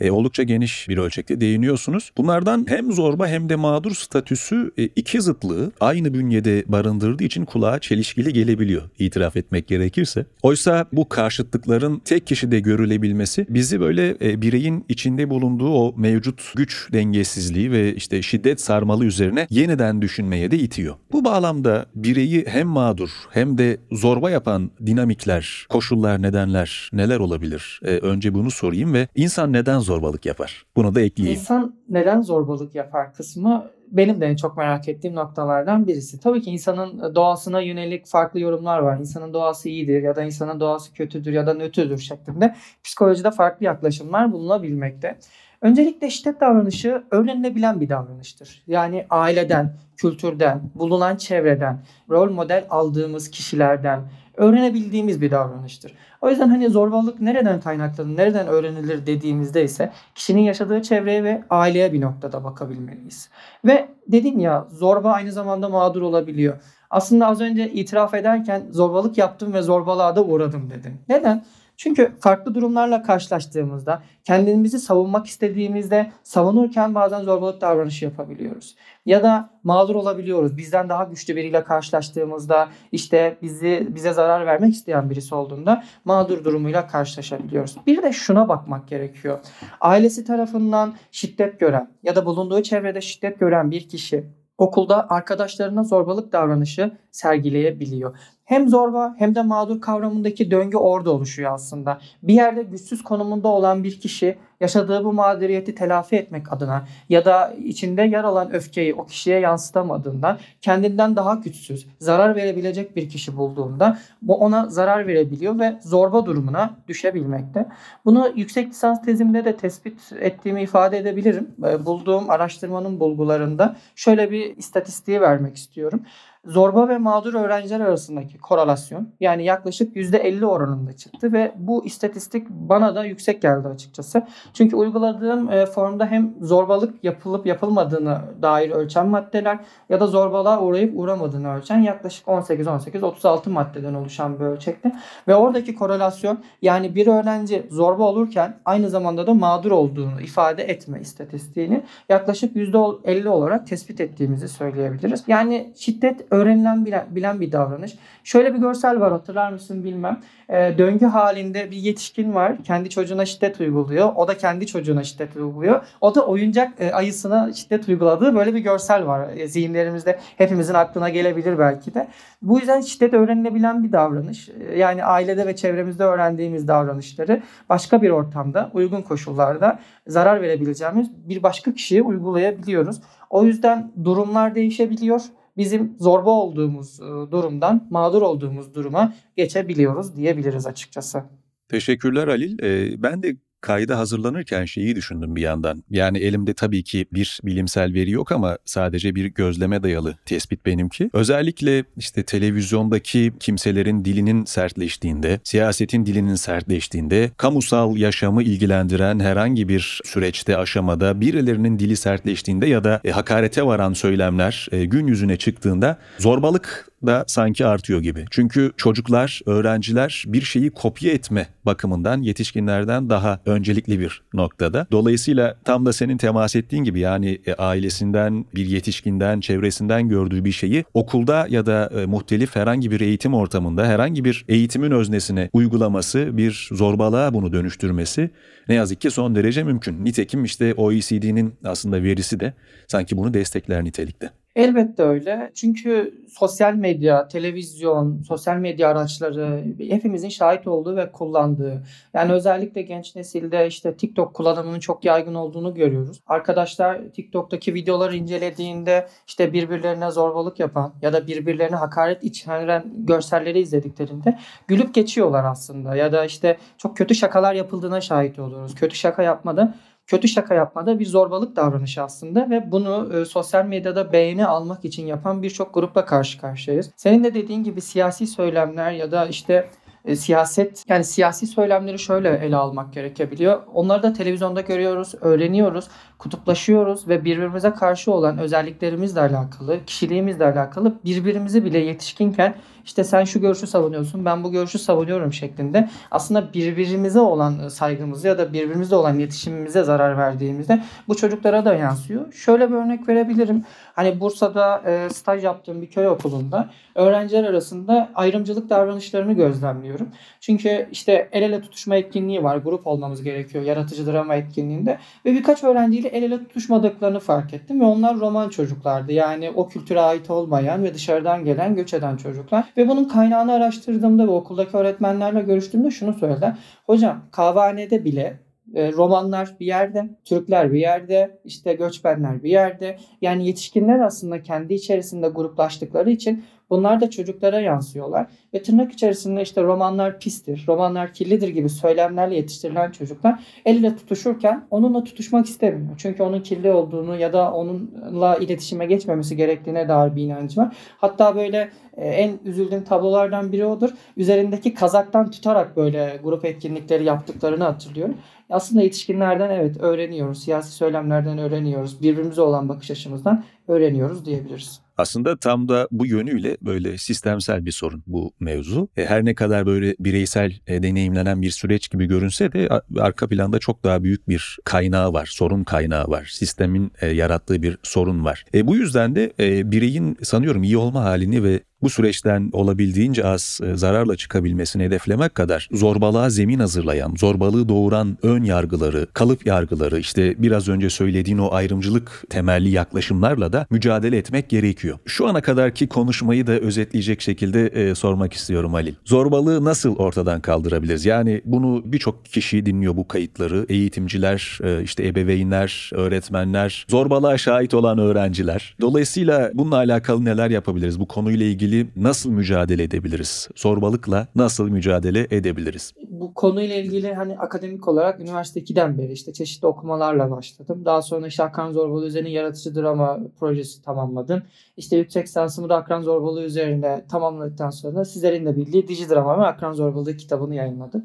e, 0.01 0.11
oldukça 0.11 0.43
geniş 0.43 0.89
bir 0.89 0.97
ölçekte 0.97 1.41
değiniyorsunuz. 1.41 2.11
Bunlardan 2.17 2.65
hem 2.67 2.91
zorba 2.91 3.27
hem 3.27 3.49
de 3.49 3.55
mağdur 3.55 3.91
statüsü 3.91 4.71
e, 4.77 4.83
iki 4.83 5.21
zıtlığı 5.21 5.71
aynı 5.79 6.13
bünyede 6.13 6.63
barındırdığı 6.67 7.23
için 7.23 7.45
kulağa 7.45 7.79
çelişkili 7.79 8.33
gelebiliyor 8.33 8.81
itiraf 8.99 9.37
etmek 9.37 9.67
gerekirse. 9.67 10.25
Oysa 10.43 10.85
bu 10.93 11.09
karşıtlıkların 11.09 11.99
tek 12.05 12.27
kişide 12.27 12.59
görülebilmesi 12.59 13.45
bizi 13.49 13.79
böyle 13.79 14.15
e, 14.21 14.41
bireyin 14.41 14.85
içinde 14.89 15.29
bulunduğu 15.29 15.73
o 15.73 15.93
mevcut 15.97 16.53
güç 16.55 16.87
dengesizliği 16.93 17.71
ve 17.71 17.95
işte 17.95 18.21
şiddet 18.21 18.61
sarmalı 18.61 19.05
üzerine 19.05 19.47
yeniden 19.49 20.01
düşünmeye 20.01 20.51
de 20.51 20.57
itiyor. 20.57 20.95
Bu 21.11 21.25
bağlamda 21.25 21.85
bireyi 21.95 22.45
hem 22.47 22.67
mağdur 22.67 23.09
hem 23.31 23.57
de 23.57 23.77
zorba 23.91 24.31
yapan 24.31 24.71
dinamikler, 24.85 25.65
koşullar, 25.69 26.21
nedenler 26.21 26.89
neler 26.93 27.19
olabilir? 27.19 27.79
E, 27.83 27.87
önce 27.87 28.33
bunu 28.33 28.51
sorayım 28.51 28.93
ve 28.93 29.07
insan 29.15 29.53
neden 29.53 29.79
zorbalık 29.91 30.25
yapar? 30.25 30.65
Bunu 30.75 30.95
da 30.95 31.01
ekleyeyim. 31.01 31.39
İnsan 31.39 31.75
neden 31.89 32.21
zorbalık 32.21 32.75
yapar 32.75 33.13
kısmı 33.13 33.71
benim 33.87 34.21
de 34.21 34.25
en 34.25 34.35
çok 34.35 34.57
merak 34.57 34.87
ettiğim 34.87 35.15
noktalardan 35.15 35.87
birisi. 35.87 36.19
Tabii 36.19 36.41
ki 36.41 36.51
insanın 36.51 37.15
doğasına 37.15 37.61
yönelik 37.61 38.07
farklı 38.07 38.39
yorumlar 38.39 38.79
var. 38.79 38.97
İnsanın 38.99 39.33
doğası 39.33 39.69
iyidir 39.69 40.03
ya 40.03 40.15
da 40.15 40.23
insanın 40.23 40.59
doğası 40.59 40.93
kötüdür 40.93 41.33
ya 41.33 41.47
da 41.47 41.53
nötrdür 41.53 41.97
şeklinde 41.97 42.55
psikolojide 42.83 43.31
farklı 43.31 43.65
yaklaşımlar 43.65 44.31
bulunabilmekte. 44.31 45.17
Öncelikle 45.61 46.09
şiddet 46.09 46.41
davranışı 46.41 47.03
öğrenilebilen 47.11 47.81
bir 47.81 47.89
davranıştır. 47.89 48.63
Yani 48.67 49.05
aileden, 49.09 49.73
kültürden, 49.97 50.61
bulunan 50.75 51.15
çevreden, 51.15 51.79
rol 52.09 52.31
model 52.31 52.65
aldığımız 52.69 53.31
kişilerden 53.31 54.01
öğrenebildiğimiz 54.37 55.21
bir 55.21 55.31
davranıştır. 55.31 55.93
O 56.21 56.29
yüzden 56.29 56.49
hani 56.49 56.69
zorbalık 56.69 57.21
nereden 57.21 57.61
kaynaklanır, 57.61 58.17
nereden 58.17 58.47
öğrenilir 58.47 59.05
dediğimizde 59.05 59.63
ise 59.63 59.91
kişinin 60.15 60.41
yaşadığı 60.41 60.81
çevreye 60.81 61.23
ve 61.23 61.43
aileye 61.49 61.93
bir 61.93 62.01
noktada 62.01 62.43
bakabilmeliyiz. 62.43 63.29
Ve 63.65 63.89
dedim 64.07 64.39
ya 64.39 64.67
zorba 64.71 65.11
aynı 65.11 65.31
zamanda 65.31 65.69
mağdur 65.69 66.01
olabiliyor. 66.01 66.57
Aslında 66.89 67.27
az 67.27 67.41
önce 67.41 67.71
itiraf 67.71 68.13
ederken 68.13 68.63
zorbalık 68.71 69.17
yaptım 69.17 69.53
ve 69.53 69.61
zorbalığa 69.61 70.15
da 70.15 70.23
uğradım 70.23 70.69
dedim. 70.69 70.99
Neden? 71.09 71.43
Çünkü 71.77 72.11
farklı 72.19 72.55
durumlarla 72.55 73.03
karşılaştığımızda, 73.03 74.03
kendimizi 74.23 74.79
savunmak 74.79 75.27
istediğimizde 75.27 76.11
savunurken 76.23 76.95
bazen 76.95 77.21
zorbalık 77.21 77.61
davranışı 77.61 78.05
yapabiliyoruz. 78.05 78.75
Ya 79.05 79.23
da 79.23 79.49
mağdur 79.63 79.95
olabiliyoruz. 79.95 80.57
Bizden 80.57 80.89
daha 80.89 81.03
güçlü 81.03 81.35
biriyle 81.35 81.63
karşılaştığımızda, 81.63 82.69
işte 82.91 83.37
bizi 83.41 83.87
bize 83.89 84.13
zarar 84.13 84.45
vermek 84.45 84.73
isteyen 84.73 85.09
birisi 85.09 85.35
olduğunda 85.35 85.83
mağdur 86.05 86.43
durumuyla 86.43 86.87
karşılaşabiliyoruz. 86.87 87.77
Bir 87.87 88.03
de 88.03 88.13
şuna 88.13 88.49
bakmak 88.49 88.87
gerekiyor. 88.87 89.39
Ailesi 89.81 90.25
tarafından 90.25 90.93
şiddet 91.11 91.59
gören 91.59 91.91
ya 92.03 92.15
da 92.15 92.25
bulunduğu 92.25 92.63
çevrede 92.63 93.01
şiddet 93.01 93.39
gören 93.39 93.71
bir 93.71 93.89
kişi 93.89 94.25
okulda 94.57 95.09
arkadaşlarına 95.09 95.83
zorbalık 95.83 96.31
davranışı 96.31 96.91
sergileyebiliyor. 97.11 98.17
Hem 98.51 98.69
zorba 98.69 99.15
hem 99.17 99.35
de 99.35 99.41
mağdur 99.41 99.81
kavramındaki 99.81 100.51
döngü 100.51 100.77
orada 100.77 101.11
oluşuyor 101.11 101.53
aslında. 101.53 101.99
Bir 102.23 102.33
yerde 102.33 102.63
güçsüz 102.63 103.03
konumunda 103.03 103.47
olan 103.47 103.83
bir 103.83 103.99
kişi 103.99 104.37
yaşadığı 104.59 105.05
bu 105.05 105.13
mağduriyeti 105.13 105.75
telafi 105.75 106.15
etmek 106.15 106.53
adına 106.53 106.87
ya 107.09 107.25
da 107.25 107.53
içinde 107.63 108.01
yer 108.01 108.23
alan 108.23 108.53
öfkeyi 108.53 108.93
o 108.95 109.05
kişiye 109.05 109.39
yansıtamadığından 109.39 110.37
kendinden 110.61 111.15
daha 111.15 111.33
güçsüz, 111.33 111.87
zarar 111.99 112.35
verebilecek 112.35 112.95
bir 112.95 113.09
kişi 113.09 113.37
bulduğunda 113.37 113.97
bu 114.21 114.35
ona 114.35 114.69
zarar 114.69 115.07
verebiliyor 115.07 115.59
ve 115.59 115.79
zorba 115.81 116.25
durumuna 116.25 116.73
düşebilmekte. 116.87 117.65
Bunu 118.05 118.31
yüksek 118.35 118.69
lisans 118.69 119.01
tezimde 119.01 119.45
de 119.45 119.57
tespit 119.57 120.13
ettiğimi 120.19 120.63
ifade 120.63 120.97
edebilirim. 120.97 121.51
Bulduğum 121.85 122.29
araştırmanın 122.29 122.99
bulgularında 122.99 123.75
şöyle 123.95 124.31
bir 124.31 124.57
istatistiği 124.57 125.21
vermek 125.21 125.55
istiyorum 125.55 126.01
zorba 126.45 126.89
ve 126.89 126.97
mağdur 126.97 127.33
öğrenciler 127.33 127.79
arasındaki 127.79 128.37
korelasyon 128.37 129.09
yani 129.19 129.45
yaklaşık 129.45 129.95
%50 129.95 130.45
oranında 130.45 130.93
çıktı 130.93 131.33
ve 131.33 131.51
bu 131.55 131.85
istatistik 131.85 132.49
bana 132.49 132.95
da 132.95 133.05
yüksek 133.05 133.41
geldi 133.41 133.67
açıkçası. 133.67 134.27
Çünkü 134.53 134.75
uyguladığım 134.75 135.51
e, 135.51 135.65
formda 135.65 136.05
hem 136.05 136.33
zorbalık 136.41 137.03
yapılıp 137.03 137.45
yapılmadığını 137.45 138.21
dair 138.41 138.69
ölçen 138.69 139.07
maddeler 139.07 139.59
ya 139.89 139.99
da 139.99 140.07
zorbalığa 140.07 140.61
uğrayıp 140.61 140.99
uğramadığını 140.99 141.55
ölçen 141.55 141.79
yaklaşık 141.79 142.27
18-18-36 142.27 143.49
maddeden 143.49 143.93
oluşan 143.93 144.39
bir 144.39 144.45
ölçekti. 144.45 144.91
Ve 145.27 145.35
oradaki 145.35 145.75
korelasyon 145.75 146.37
yani 146.61 146.95
bir 146.95 147.07
öğrenci 147.07 147.67
zorba 147.69 148.03
olurken 148.03 148.57
aynı 148.65 148.89
zamanda 148.89 149.27
da 149.27 149.33
mağdur 149.33 149.71
olduğunu 149.71 150.21
ifade 150.21 150.63
etme 150.63 151.01
istatistiğini 151.01 151.83
yaklaşık 152.09 152.55
%50 152.55 153.27
olarak 153.27 153.67
tespit 153.67 154.01
ettiğimizi 154.01 154.47
söyleyebiliriz. 154.47 155.23
Yani 155.27 155.73
şiddet 155.75 156.30
öğrenilen 156.31 156.85
bilen, 156.85 157.41
bir 157.41 157.51
davranış. 157.51 157.95
Şöyle 158.23 158.53
bir 158.53 158.59
görsel 158.59 158.99
var 158.99 159.11
hatırlar 159.11 159.51
mısın 159.51 159.83
bilmem. 159.83 160.19
E, 160.49 160.77
döngü 160.77 161.05
halinde 161.05 161.71
bir 161.71 161.77
yetişkin 161.77 162.33
var. 162.33 162.63
Kendi 162.63 162.89
çocuğuna 162.89 163.25
şiddet 163.25 163.59
uyguluyor. 163.59 164.11
O 164.15 164.27
da 164.27 164.37
kendi 164.37 164.67
çocuğuna 164.67 165.03
şiddet 165.03 165.35
uyguluyor. 165.35 165.81
O 166.01 166.15
da 166.15 166.25
oyuncak 166.25 166.73
e, 166.79 166.91
ayısına 166.91 167.53
şiddet 167.53 167.89
uyguladığı 167.89 168.35
böyle 168.35 168.55
bir 168.55 168.59
görsel 168.59 169.07
var. 169.07 169.29
E, 169.35 169.47
zihinlerimizde 169.47 170.19
hepimizin 170.37 170.73
aklına 170.73 171.09
gelebilir 171.09 171.59
belki 171.59 171.93
de. 171.93 172.07
Bu 172.41 172.59
yüzden 172.59 172.81
şiddet 172.81 173.13
öğrenilebilen 173.13 173.83
bir 173.83 173.91
davranış. 173.91 174.49
E, 174.49 174.79
yani 174.79 175.05
ailede 175.05 175.47
ve 175.47 175.55
çevremizde 175.55 176.03
öğrendiğimiz 176.03 176.67
davranışları 176.67 177.41
başka 177.69 178.01
bir 178.01 178.09
ortamda, 178.09 178.71
uygun 178.73 179.01
koşullarda 179.01 179.79
zarar 180.07 180.41
verebileceğimiz 180.41 181.07
bir 181.29 181.43
başka 181.43 181.73
kişiye 181.73 182.01
uygulayabiliyoruz. 182.01 183.01
O 183.29 183.43
yüzden 183.43 183.91
durumlar 184.03 184.55
değişebiliyor 184.55 185.21
bizim 185.57 185.95
zorba 185.99 186.29
olduğumuz 186.29 186.99
e, 186.99 187.31
durumdan 187.31 187.87
mağdur 187.89 188.21
olduğumuz 188.21 188.73
duruma 188.73 189.13
geçebiliyoruz 189.35 190.15
diyebiliriz 190.15 190.67
açıkçası. 190.67 191.23
Teşekkürler 191.67 192.27
Halil. 192.27 192.59
Ee, 192.63 193.03
ben 193.03 193.23
de 193.23 193.35
kayda 193.61 193.97
hazırlanırken 193.97 194.65
şeyi 194.65 194.95
düşündüm 194.95 195.35
bir 195.35 195.41
yandan. 195.41 195.83
Yani 195.89 196.17
elimde 196.17 196.53
tabii 196.53 196.83
ki 196.83 197.05
bir 197.13 197.39
bilimsel 197.43 197.93
veri 197.93 198.11
yok 198.11 198.31
ama 198.31 198.57
sadece 198.65 199.15
bir 199.15 199.25
gözleme 199.25 199.83
dayalı 199.83 200.17
tespit 200.25 200.65
benimki. 200.65 201.09
Özellikle 201.13 201.83
işte 201.97 202.23
televizyondaki 202.23 203.33
kimselerin 203.39 204.05
dilinin 204.05 204.45
sertleştiğinde, 204.45 205.39
siyasetin 205.43 206.05
dilinin 206.05 206.35
sertleştiğinde, 206.35 207.31
kamusal 207.37 207.97
yaşamı 207.97 208.43
ilgilendiren 208.43 209.19
herhangi 209.19 209.67
bir 209.67 210.01
süreçte, 210.03 210.57
aşamada 210.57 211.21
birilerinin 211.21 211.79
dili 211.79 211.95
sertleştiğinde 211.95 212.67
ya 212.67 212.83
da 212.83 213.01
e, 213.03 213.11
hakarete 213.11 213.65
varan 213.65 213.93
söylemler 213.93 214.67
e, 214.71 214.85
gün 214.85 215.07
yüzüne 215.07 215.37
çıktığında 215.37 215.99
zorbalık 216.17 216.90
da 217.05 217.23
sanki 217.27 217.65
artıyor 217.65 218.01
gibi. 218.01 218.25
Çünkü 218.31 218.71
çocuklar, 218.77 219.41
öğrenciler 219.45 220.23
bir 220.27 220.41
şeyi 220.41 220.69
kopya 220.69 221.11
etme 221.11 221.47
bakımından 221.65 222.21
yetişkinlerden 222.21 223.09
daha 223.09 223.39
öncelikli 223.45 223.99
bir 223.99 224.21
noktada. 224.33 224.87
Dolayısıyla 224.91 225.55
tam 225.65 225.85
da 225.85 225.93
senin 225.93 226.17
temas 226.17 226.55
ettiğin 226.55 226.83
gibi 226.83 226.99
yani 226.99 227.41
e, 227.45 227.53
ailesinden, 227.53 228.45
bir 228.55 228.65
yetişkinden, 228.65 229.39
çevresinden 229.39 230.09
gördüğü 230.09 230.45
bir 230.45 230.51
şeyi 230.51 230.85
okulda 230.93 231.47
ya 231.49 231.65
da 231.65 231.91
e, 231.95 232.05
muhtelif 232.05 232.55
herhangi 232.55 232.91
bir 232.91 233.01
eğitim 233.01 233.33
ortamında 233.33 233.85
herhangi 233.85 234.25
bir 234.25 234.45
eğitimin 234.47 234.91
öznesine 234.91 235.49
uygulaması, 235.53 236.37
bir 236.37 236.69
zorbalığa 236.71 237.33
bunu 237.33 237.53
dönüştürmesi 237.53 238.29
ne 238.69 238.75
yazık 238.75 239.01
ki 239.01 239.11
son 239.11 239.35
derece 239.35 239.63
mümkün. 239.63 240.05
Nitekim 240.05 240.43
işte 240.43 240.73
OECD'nin 240.73 241.53
aslında 241.63 242.03
verisi 242.03 242.39
de 242.39 242.53
sanki 242.87 243.17
bunu 243.17 243.33
destekler 243.33 243.83
nitelikte. 243.83 244.40
Elbette 244.55 245.03
öyle. 245.03 245.51
Çünkü 245.55 246.13
sosyal 246.29 246.73
medya, 246.73 247.27
televizyon, 247.27 248.21
sosyal 248.21 248.57
medya 248.57 248.89
araçları 248.89 249.63
hepimizin 249.77 250.29
şahit 250.29 250.67
olduğu 250.67 250.95
ve 250.95 251.11
kullandığı. 251.11 251.83
Yani 252.13 252.31
özellikle 252.31 252.81
genç 252.81 253.15
nesilde 253.15 253.67
işte 253.67 253.95
TikTok 253.95 254.33
kullanımının 254.33 254.79
çok 254.79 255.05
yaygın 255.05 255.33
olduğunu 255.33 255.73
görüyoruz. 255.73 256.19
Arkadaşlar 256.27 257.01
TikTok'taki 257.13 257.73
videoları 257.73 258.15
incelediğinde 258.15 259.07
işte 259.27 259.53
birbirlerine 259.53 260.11
zorbalık 260.11 260.59
yapan 260.59 260.93
ya 261.01 261.13
da 261.13 261.27
birbirlerine 261.27 261.75
hakaret 261.75 262.23
içeren 262.23 262.83
görselleri 262.95 263.59
izlediklerinde 263.59 264.37
gülüp 264.67 264.93
geçiyorlar 264.93 265.43
aslında. 265.43 265.95
Ya 265.95 266.11
da 266.11 266.25
işte 266.25 266.57
çok 266.77 266.97
kötü 266.97 267.15
şakalar 267.15 267.53
yapıldığına 267.53 268.01
şahit 268.01 268.39
oluyoruz. 268.39 268.75
Kötü 268.75 268.95
şaka 268.95 269.23
yapmada 269.23 269.75
kötü 270.07 270.27
şaka 270.27 270.53
yapmada 270.53 270.99
bir 270.99 271.05
zorbalık 271.05 271.55
davranışı 271.55 272.03
aslında 272.03 272.49
ve 272.49 272.71
bunu 272.71 273.09
e, 273.13 273.25
sosyal 273.25 273.65
medyada 273.65 274.13
beğeni 274.13 274.45
almak 274.45 274.85
için 274.85 275.05
yapan 275.05 275.43
birçok 275.43 275.73
grupla 275.73 276.05
karşı 276.05 276.41
karşıyayız. 276.41 276.91
Senin 276.95 277.23
de 277.23 277.33
dediğin 277.33 277.63
gibi 277.63 277.81
siyasi 277.81 278.27
söylemler 278.27 278.91
ya 278.91 279.11
da 279.11 279.25
işte 279.25 279.69
e, 280.05 280.15
siyaset 280.15 280.83
yani 280.87 281.03
siyasi 281.03 281.47
söylemleri 281.47 281.99
şöyle 281.99 282.29
ele 282.29 282.55
almak 282.55 282.93
gerekebiliyor. 282.93 283.61
Onları 283.73 284.03
da 284.03 284.13
televizyonda 284.13 284.61
görüyoruz, 284.61 285.15
öğreniyoruz, 285.21 285.87
kutuplaşıyoruz 286.17 287.07
ve 287.07 287.25
birbirimize 287.25 287.71
karşı 287.71 288.11
olan 288.11 288.37
özelliklerimizle 288.37 289.19
alakalı, 289.19 289.85
kişiliğimizle 289.85 290.45
alakalı 290.45 290.93
birbirimizi 291.05 291.65
bile 291.65 291.79
yetişkinken 291.79 292.55
işte 292.85 293.03
sen 293.03 293.23
şu 293.23 293.41
görüşü 293.41 293.67
savunuyorsun, 293.67 294.25
ben 294.25 294.43
bu 294.43 294.51
görüşü 294.51 294.79
savunuyorum 294.79 295.33
şeklinde 295.33 295.89
aslında 296.11 296.53
birbirimize 296.53 297.19
olan 297.19 297.67
saygımızı 297.67 298.27
ya 298.27 298.37
da 298.37 298.53
birbirimize 298.53 298.95
olan 298.95 299.19
iletişimimize 299.19 299.83
zarar 299.83 300.17
verdiğimizde 300.17 300.83
bu 301.07 301.15
çocuklara 301.15 301.65
da 301.65 301.73
yansıyor. 301.73 302.33
Şöyle 302.33 302.69
bir 302.69 302.75
örnek 302.75 303.07
verebilirim. 303.07 303.65
Hani 303.95 304.19
Bursa'da 304.19 304.81
e, 304.85 305.09
staj 305.09 305.43
yaptığım 305.43 305.81
bir 305.81 305.89
köy 305.89 306.07
okulunda 306.07 306.69
öğrenciler 306.95 307.43
arasında 307.43 308.09
ayrımcılık 308.15 308.69
davranışlarını 308.69 309.33
gözlemliyorum. 309.33 310.09
Çünkü 310.39 310.87
işte 310.91 311.29
el 311.31 311.41
ele 311.41 311.61
tutuşma 311.61 311.95
etkinliği 311.95 312.43
var. 312.43 312.57
Grup 312.57 312.87
olmamız 312.87 313.23
gerekiyor 313.23 313.63
yaratıcı 313.63 314.05
drama 314.05 314.35
etkinliğinde. 314.35 314.97
Ve 315.25 315.33
birkaç 315.33 315.63
öğrenciyle 315.63 316.07
el 316.07 316.23
ele 316.23 316.37
tutuşmadıklarını 316.37 317.19
fark 317.19 317.53
ettim. 317.53 317.81
Ve 317.81 317.85
onlar 317.85 318.19
roman 318.19 318.49
çocuklardı. 318.49 319.13
Yani 319.13 319.51
o 319.55 319.69
kültüre 319.69 320.01
ait 320.01 320.29
olmayan 320.29 320.83
ve 320.83 320.93
dışarıdan 320.93 321.45
gelen 321.45 321.75
göç 321.75 321.93
eden 321.93 322.17
çocuklar. 322.17 322.65
Ve 322.77 322.87
bunun 322.87 323.03
kaynağını 323.05 323.53
araştırdığımda 323.53 324.27
ve 324.27 324.31
okuldaki 324.31 324.77
öğretmenlerle 324.77 325.41
görüştüğümde 325.41 325.91
şunu 325.91 326.13
söylediler. 326.13 326.57
Hocam 326.85 327.21
kahvehanede 327.31 328.05
bile 328.05 328.39
e, 328.75 328.91
romanlar 328.91 329.55
bir 329.59 329.65
yerde, 329.65 330.09
Türkler 330.25 330.73
bir 330.73 330.79
yerde, 330.79 331.39
işte 331.45 331.73
göçmenler 331.73 332.43
bir 332.43 332.49
yerde. 332.49 332.97
Yani 333.21 333.47
yetişkinler 333.47 333.99
aslında 333.99 334.43
kendi 334.43 334.73
içerisinde 334.73 335.27
gruplaştıkları 335.27 336.11
için 336.11 336.43
bunlar 336.71 337.01
da 337.01 337.09
çocuklara 337.09 337.59
yansıyorlar. 337.59 338.27
Ve 338.53 338.63
tırnak 338.63 338.91
içerisinde 338.91 339.41
işte 339.41 339.63
romanlar 339.63 340.19
pistir, 340.19 340.63
romanlar 340.67 341.13
kirlidir 341.13 341.47
gibi 341.47 341.69
söylemlerle 341.69 342.35
yetiştirilen 342.35 342.91
çocuklar 342.91 343.39
el 343.65 343.75
ile 343.75 343.95
tutuşurken 343.95 344.65
onunla 344.71 345.03
tutuşmak 345.03 345.45
istemiyor. 345.45 345.93
Çünkü 345.97 346.23
onun 346.23 346.41
kirli 346.41 346.71
olduğunu 346.71 347.15
ya 347.15 347.33
da 347.33 347.53
onunla 347.53 348.35
iletişime 348.35 348.85
geçmemesi 348.85 349.37
gerektiğine 349.37 349.87
dair 349.87 350.15
bir 350.15 350.23
inancı 350.23 350.61
var. 350.61 350.75
Hatta 350.97 351.35
böyle 351.35 351.69
e, 351.97 352.07
en 352.07 352.39
üzüldüğüm 352.45 352.83
tablolardan 352.83 353.51
biri 353.51 353.65
odur. 353.65 353.89
Üzerindeki 354.17 354.73
kazaktan 354.73 355.31
tutarak 355.31 355.77
böyle 355.77 356.19
grup 356.23 356.45
etkinlikleri 356.45 357.03
yaptıklarını 357.03 357.63
hatırlıyorum. 357.63 358.17
Aslında 358.49 358.81
yetişkinlerden 358.81 359.49
evet 359.49 359.77
öğreniyoruz. 359.81 360.43
Siyasi 360.43 360.71
söylemlerden 360.71 361.37
öğreniyoruz. 361.37 362.01
Birbirimize 362.01 362.41
olan 362.41 362.69
bakış 362.69 362.91
açımızdan 362.91 363.43
öğreniyoruz 363.67 364.25
diyebiliriz. 364.25 364.81
Aslında 365.01 365.37
tam 365.37 365.67
da 365.67 365.87
bu 365.91 366.05
yönüyle 366.05 366.57
böyle 366.61 366.97
sistemsel 366.97 367.65
bir 367.65 367.71
sorun 367.71 368.03
bu 368.07 368.33
mevzu. 368.39 368.89
E, 368.97 369.05
her 369.05 369.25
ne 369.25 369.35
kadar 369.35 369.65
böyle 369.65 369.95
bireysel 369.99 370.53
e, 370.67 370.83
deneyimlenen 370.83 371.41
bir 371.41 371.51
süreç 371.51 371.91
gibi 371.91 372.05
görünse 372.05 372.53
de 372.53 372.69
arka 372.99 373.27
planda 373.27 373.59
çok 373.59 373.83
daha 373.83 374.03
büyük 374.03 374.29
bir 374.29 374.57
kaynağı 374.65 375.13
var, 375.13 375.25
sorun 375.25 375.63
kaynağı 375.63 376.07
var. 376.07 376.29
Sistemin 376.31 376.91
e, 377.01 377.07
yarattığı 377.07 377.63
bir 377.63 377.77
sorun 377.83 378.25
var. 378.25 378.45
Bu 378.63 378.75
yüzden 378.75 379.15
de 379.15 379.33
bireyin 379.71 380.17
sanıyorum 380.23 380.63
iyi 380.63 380.77
olma 380.77 381.03
halini 381.03 381.43
ve 381.43 381.59
bu 381.81 381.89
süreçten 381.89 382.49
olabildiğince 382.53 383.25
az 383.25 383.59
e, 383.63 383.77
zararla 383.77 384.15
çıkabilmesini 384.15 384.83
hedeflemek 384.83 385.35
kadar 385.35 385.69
zorbalığa 385.71 386.29
zemin 386.29 386.59
hazırlayan, 386.59 387.13
zorbalığı 387.17 387.69
doğuran 387.69 388.17
ön 388.23 388.43
yargıları, 388.43 389.07
kalıp 389.13 389.45
yargıları, 389.45 389.99
işte 389.99 390.35
biraz 390.37 390.69
önce 390.69 390.89
söylediğin 390.89 391.37
o 391.37 391.53
ayrımcılık 391.53 392.23
temelli 392.29 392.69
yaklaşımlarla 392.69 393.53
da 393.53 393.67
mücadele 393.69 394.17
etmek 394.17 394.49
gerekiyor. 394.49 394.97
Şu 395.05 395.27
ana 395.27 395.41
kadarki 395.41 395.87
konuşmayı 395.87 396.47
da 396.47 396.51
özetleyecek 396.51 397.21
şekilde 397.21 397.67
e, 397.67 397.95
sormak 397.95 398.33
istiyorum 398.33 398.73
Halil. 398.73 398.93
Zorbalığı 399.05 399.65
nasıl 399.65 399.95
ortadan 399.95 400.41
kaldırabiliriz? 400.41 401.05
Yani 401.05 401.41
bunu 401.45 401.81
birçok 401.85 402.25
kişi 402.25 402.65
dinliyor 402.65 402.95
bu 402.95 403.07
kayıtları. 403.07 403.65
Eğitimciler, 403.69 404.59
e, 404.63 404.83
işte 404.83 405.07
ebeveynler, 405.07 405.89
öğretmenler, 405.93 406.85
zorbalığa 406.89 407.37
şahit 407.37 407.73
olan 407.73 407.97
öğrenciler. 407.97 408.75
Dolayısıyla 408.81 409.51
bununla 409.53 409.75
alakalı 409.75 410.25
neler 410.25 410.49
yapabiliriz? 410.49 410.99
Bu 410.99 411.07
konuyla 411.07 411.45
ilgili 411.45 411.70
nasıl 411.95 412.31
mücadele 412.31 412.83
edebiliriz? 412.83 413.49
Zorbalıkla 413.55 414.27
nasıl 414.35 414.69
mücadele 414.69 415.27
edebiliriz? 415.31 415.93
Bu 416.09 416.33
konuyla 416.33 416.75
ilgili 416.75 417.13
hani 417.13 417.37
akademik 417.37 417.87
olarak 417.87 418.19
üniversite 418.19 418.59
2'den 418.59 418.97
beri 418.97 419.11
işte 419.11 419.33
çeşitli 419.33 419.67
okumalarla 419.67 420.31
başladım. 420.31 420.81
Daha 420.85 421.01
sonra 421.01 421.27
işte 421.27 421.43
akran 421.43 421.71
zorbalığı 421.71 422.07
üzerine 422.07 422.29
yaratıcı 422.29 422.75
drama 422.75 423.19
projesi 423.39 423.81
tamamladım. 423.81 424.43
İşte 424.77 424.97
yüksek 424.97 425.27
lisansımı 425.27 425.69
da 425.69 425.75
akran 425.75 426.01
zorbalığı 426.01 426.43
üzerine 426.43 427.05
tamamladıktan 427.11 427.69
sonra 427.69 428.05
sizlerin 428.05 428.45
de 428.45 428.55
bildiği 428.55 428.87
Diji 428.87 429.09
Drama 429.09 429.39
ve 429.39 429.45
Akran 429.45 429.73
Zorbalığı 429.73 430.17
kitabını 430.17 430.55
yayınladım. 430.55 431.03